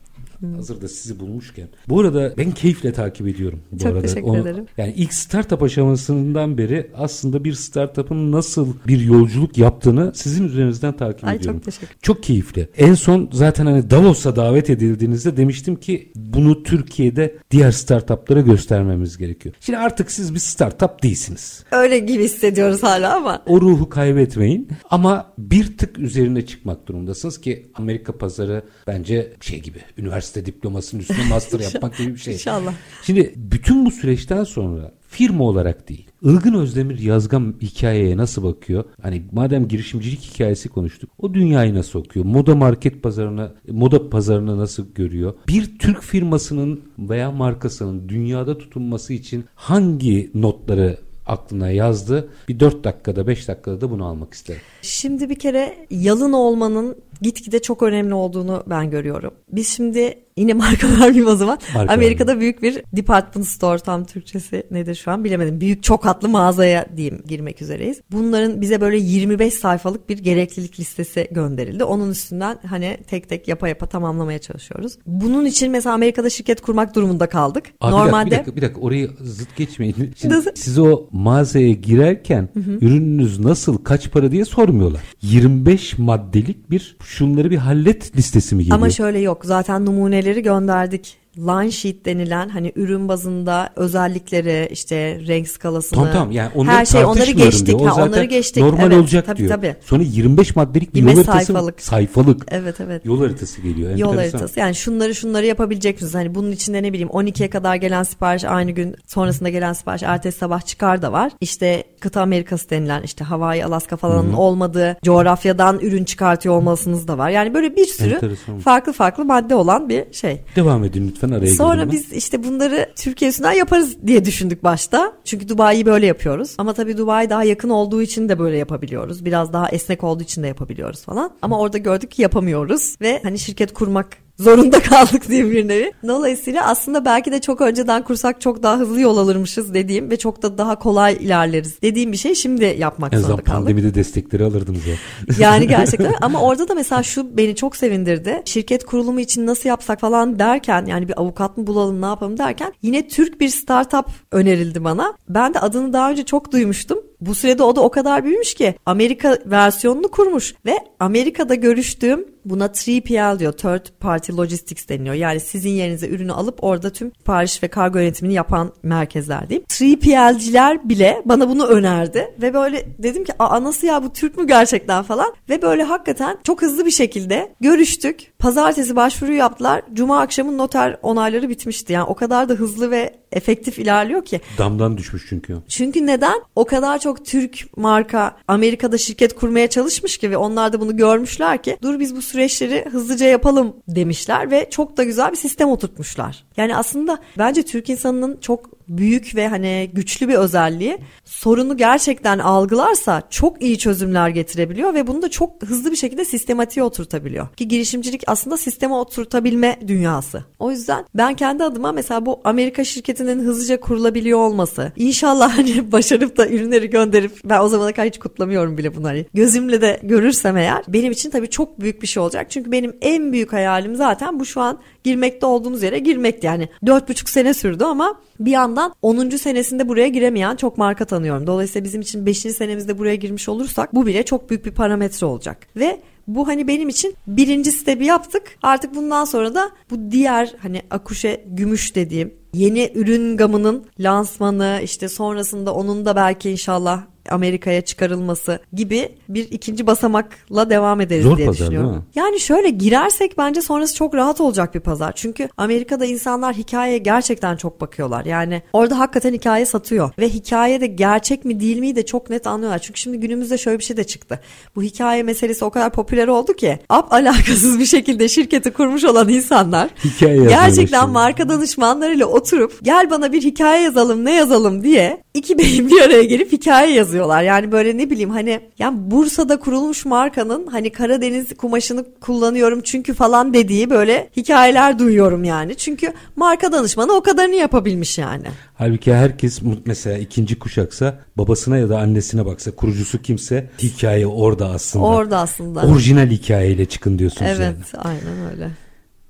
[0.54, 1.68] Hazır da sizi bulmuşken.
[1.90, 3.60] Bu arada ben keyifle takip ediyorum.
[3.72, 4.02] Bu Çok arada.
[4.02, 4.66] teşekkür Onu, ederim.
[4.78, 11.24] Yani ilk startup aşamasından beri aslında bir startup'ın nasıl bir yolculuk yaptığını sizin üzerinizden takip
[11.24, 11.60] Ay, ediyorum.
[11.60, 12.70] Çok teşekkür Çok keyifli.
[12.78, 19.56] En son zaten hani Davos'a davet edildiğinizde demiştim ki bunu Türkiye'de diğer startup'lara göstermemiz gerekiyor.
[19.60, 21.64] Şimdi artık siz bir startup değilsiniz.
[21.72, 23.44] Öyle gibi hissediyoruz hala ama.
[23.46, 24.68] O ruhu kaybetmeyin.
[24.90, 31.02] Ama bir tık üzerine çıkmak durumundasınız ki Amerika pazarı bence şey gibi üniversite üniversite diplomasının
[31.02, 32.34] üstüne master yapmak gibi bir şey.
[32.34, 32.74] İnşallah.
[33.04, 36.08] Şimdi bütün bu süreçten sonra firma olarak değil.
[36.22, 38.84] Ilgın Özdemir yazgan hikayeye nasıl bakıyor?
[39.02, 41.10] Hani madem girişimcilik hikayesi konuştuk.
[41.20, 42.26] O dünyayı nasıl okuyor?
[42.26, 45.34] Moda market pazarına, moda pazarını nasıl görüyor?
[45.48, 52.30] Bir Türk firmasının veya markasının dünyada tutunması için hangi notları aklına yazdı.
[52.48, 54.62] Bir 4 dakikada 5 dakikada da bunu almak isterim.
[54.82, 59.34] Şimdi bir kere yalın olmanın gitgide çok önemli olduğunu ben görüyorum.
[59.52, 61.60] Biz şimdi yine marka vermeyeyim o zaman.
[61.76, 62.62] Marka Amerika'da vermeyeyim.
[62.62, 65.62] büyük bir department store tam Türkçesi nedir şu an bilemedim.
[65.62, 68.02] Büyük çok hatlı mağazaya diyeyim girmek üzereyiz.
[68.12, 71.84] Bunların bize böyle 25 sayfalık bir gereklilik listesi gönderildi.
[71.84, 74.98] Onun üstünden hani tek tek yapa yapa tamamlamaya çalışıyoruz.
[75.06, 77.64] Bunun için mesela Amerika'da şirket kurmak durumunda kaldık.
[77.82, 79.96] Abi Normalde bir dakika, bir dakika, orayı zıt geçmeyin.
[80.16, 82.78] Şimdi siz o mağazaya girerken hı hı.
[82.82, 85.02] ürününüz nasıl kaç para diye sormuyorlar.
[85.22, 88.78] 25 maddelik bir şunları bir hallet listesi mi geliyor?
[88.78, 89.46] Ama şöyle yok.
[89.46, 96.32] Zaten numuneleri gönderdik line sheet denilen hani ürün bazında özellikleri işte renk skalasını tamam, tamam.
[96.32, 97.80] Yani onları her şey onları geçtik diyor.
[97.80, 99.50] O ha, onları geçtik normal evet, olacak tabii, diyor.
[99.50, 99.76] Tabii.
[99.86, 101.82] Sonra 25 maddelik bir yol haritası sayfalık.
[101.82, 102.46] sayfalık.
[102.52, 103.06] Evet evet.
[103.06, 103.90] Yol haritası geliyor.
[103.90, 104.10] Enteresan.
[104.10, 104.60] Yol haritası.
[104.60, 106.16] Yani şunları şunları yapabileceksiniz.
[106.16, 110.38] Hani bunun içinde ne bileyim 12'ye kadar gelen sipariş aynı gün sonrasında gelen sipariş ertesi
[110.38, 111.32] sabah çıkar da var.
[111.42, 117.30] İşte kıta Amerikası denilen işte Hawaii, Alaska falan olmadığı coğrafyadan ürün çıkartıyor olmalısınız da var.
[117.30, 118.60] Yani böyle bir sürü Enteresan.
[118.60, 120.42] farklı farklı madde olan bir şey.
[120.56, 125.14] Devam edin lütfen lütfen araya Sonra biz işte bunları Türkiye üstünden yaparız diye düşündük başta.
[125.24, 126.56] Çünkü Dubai'yi böyle yapıyoruz.
[126.58, 129.26] Ama tabii Dubai daha yakın olduğu için de böyle yapabiliyoruz.
[129.26, 131.32] Biraz daha esnek olduğu için de yapabiliyoruz falan.
[131.42, 135.92] Ama orada gördük ki yapamıyoruz ve hani şirket kurmak zorunda kaldık diye bir nevi.
[136.08, 140.42] Dolayısıyla aslında belki de çok önceden kursak çok daha hızlı yol alırmışız dediğim ve çok
[140.42, 143.54] da daha kolay ilerleriz dediğim bir şey şimdi yapmak en zorunda kaldık.
[143.54, 144.96] pandemide destekleri alırdınız ya.
[145.40, 148.42] Yani gerçekten ama orada da mesela şu beni çok sevindirdi.
[148.46, 152.74] Şirket kurulumu için nasıl yapsak falan derken yani bir avukat mı bulalım ne yapalım derken
[152.82, 155.14] yine Türk bir startup önerildi bana.
[155.30, 157.00] Ben de adını daha önce çok duymuştum.
[157.22, 162.66] Bu sürede o da o kadar büyümüş ki Amerika versiyonunu kurmuş ve Amerika'da görüştüğüm buna
[162.66, 165.16] 3PL diyor Third Party Logistics deniliyor.
[165.16, 169.66] Yani sizin yerinize ürünü alıp orada tüm sipariş ve kargo yönetimini yapan merkezler diyeyim.
[169.70, 174.48] 3PL'ciler bile bana bunu önerdi ve böyle dedim ki aa nasıl ya bu Türk mü
[174.48, 178.32] gerçekten falan ve böyle hakikaten çok hızlı bir şekilde görüştük.
[178.40, 179.82] Pazartesi başvuru yaptılar.
[179.94, 181.94] Cuma akşamı noter onayları bitmişti.
[181.94, 184.42] Yani o kadar da hızlı ve efektif ilerliyor ki.
[184.58, 185.58] Damdan düşmüş çünkü.
[185.68, 186.42] Çünkü neden?
[186.56, 191.64] O kadar çok Türk marka Amerika'da şirket kurmaya çalışmış ki ve onlar da bunu görmüşler
[191.64, 196.44] ki dur biz bu süreçleri hızlıca yapalım demişler ve çok da güzel bir sistem oturtmuşlar.
[196.58, 203.22] Yani aslında bence Türk insanının çok büyük ve hani güçlü bir özelliği sorunu gerçekten algılarsa
[203.30, 207.48] çok iyi çözümler getirebiliyor ve bunu da çok hızlı bir şekilde sistematiğe oturtabiliyor.
[207.56, 210.44] Ki girişimcilik aslında sisteme oturtabilme dünyası.
[210.60, 216.38] O yüzden ben kendi adıma mesela bu Amerika şirketinin hızlıca kurulabiliyor olması inşallah hani başarıp
[216.38, 219.26] da ürünleri gönderip ben o zamana kadar hiç kutlamıyorum bile bunları.
[219.34, 222.52] Gözümle de görürsem eğer benim için tabii çok büyük bir şey olacak.
[222.52, 226.48] Çünkü benim en büyük hayalim zaten bu şu an girmekte olduğumuz yere girmekti.
[226.48, 229.30] Yani dört buçuk sene sürdü ama bir yandan 10.
[229.30, 231.48] senesinde buraya giremeyen çok marka tanıyorum.
[231.48, 232.38] Dolayısıyla bizim için 5.
[232.38, 235.68] senemizde buraya girmiş olursak bu bile çok büyük bir parametre olacak.
[235.76, 238.44] Ve bu hani benim için birinci stebi yaptık.
[238.62, 245.10] Artık bundan sonra da bu diğer hani akuşe gümüş dediğim yeni ürün gamının lansmanı işte
[245.10, 251.48] sonrasında onun da belki inşallah Amerika'ya çıkarılması gibi bir ikinci basamakla devam ederiz Zor diye
[251.48, 251.90] pazar, düşünüyorum.
[251.90, 252.06] değil mi?
[252.16, 255.12] Yani şöyle girersek bence sonrası çok rahat olacak bir pazar.
[255.16, 258.26] Çünkü Amerika'da insanlar hikayeye gerçekten çok bakıyorlar.
[258.26, 262.48] Yani orada hakikaten hikaye satıyor ve hikaye de gerçek mi değil mi de çok net
[262.48, 262.80] anlıyorlar.
[262.80, 264.40] Çünkü şimdi günümüzde şöyle bir şey de çıktı.
[264.76, 269.30] Bu hikaye meselesi o kadar popüler oldu ki ap alakasız bir şekilde şirketi kurmuş olan
[269.30, 271.12] insanlar Hikaye gerçekten başladı.
[271.12, 276.24] marka danışmanlarıyla oturup gel bana bir hikaye yazalım ne yazalım diye iki beyin bir araya
[276.24, 277.44] gelip hikaye yazıyorlar.
[277.44, 283.54] Yani böyle ne bileyim hani yani Bursa'da kurulmuş markanın hani Karadeniz kumaşını kullanıyorum çünkü falan
[283.54, 285.76] dediği böyle hikayeler duyuyorum yani.
[285.76, 288.48] Çünkü marka danışmanı o kadarını yapabilmiş yani.
[288.78, 295.06] Halbuki herkes mesela ikinci kuşaksa babasına ya da annesine baksa kurucusu kimse hikaye orada aslında.
[295.06, 295.82] Orada aslında.
[295.82, 298.04] Orijinal hikayeyle çıkın diyorsunuz Evet yani.
[298.04, 298.85] aynen öyle.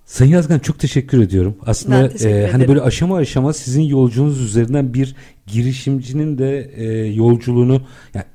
[0.06, 1.56] Sayın Yazgan çok teşekkür ediyorum.
[1.66, 5.16] Aslında Ben teşekkür e, hani böyle aşama aşama sizin yolculuğunuz üzerinden bir
[5.48, 7.82] girişimcinin de e, yolculuğunu
[8.14, 8.26] yani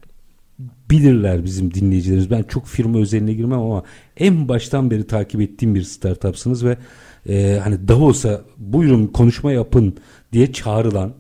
[0.91, 2.31] bilirler bizim dinleyicilerimiz.
[2.31, 3.85] Ben çok firma özeline girmem ama
[4.17, 6.77] en baştan beri takip ettiğim bir startupsınız ve
[7.29, 9.97] e, hani Davos'a buyurun konuşma yapın
[10.33, 11.15] diye çağrılan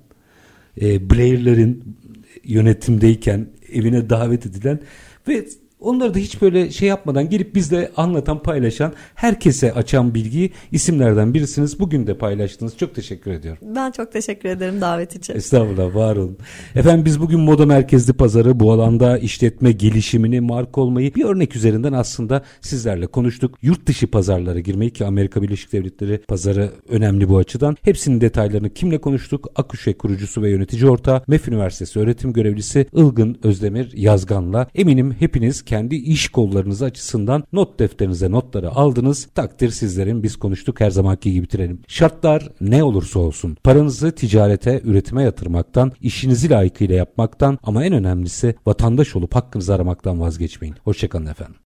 [0.80, 1.96] e, Blair'lerin
[2.44, 4.80] yönetimdeyken evine davet edilen
[5.28, 5.46] ve
[5.80, 11.80] onları da hiç böyle şey yapmadan gelip bizle anlatan paylaşan herkese açan bilgiyi isimlerden birisiniz.
[11.80, 12.76] Bugün de paylaştınız.
[12.76, 13.62] Çok teşekkür ediyorum.
[13.74, 15.34] Ben çok teşekkür ederim davet için.
[15.34, 16.38] Estağfurullah var olun.
[16.74, 21.92] Efendim biz bugün moda merkezli pazarı bu alanda işletme gelişimini, marka olmayı bir örnek üzerinden
[21.92, 23.58] aslında sizlerle konuştuk.
[23.62, 27.76] Yurt dışı pazarlara girmeyi ki Amerika Birleşik Devletleri pazarı önemli bu açıdan.
[27.82, 29.48] Hepsinin detaylarını kimle konuştuk?
[29.56, 35.96] Akuşe kurucusu ve yönetici ortağı MEF Üniversitesi öğretim görevlisi Ilgın Özdemir Yazgan'la eminim hepiniz kendi
[35.96, 39.28] iş kollarınız açısından not defterinize notları aldınız.
[39.34, 41.80] Takdir sizlerin biz konuştuk her zamanki gibi bitirelim.
[41.88, 49.16] Şartlar ne olursa olsun paranızı ticarete, üretime yatırmaktan, işinizi layıkıyla yapmaktan ama en önemlisi vatandaş
[49.16, 50.76] olup hakkınızı aramaktan vazgeçmeyin.
[50.84, 51.56] Hoşçakalın efendim.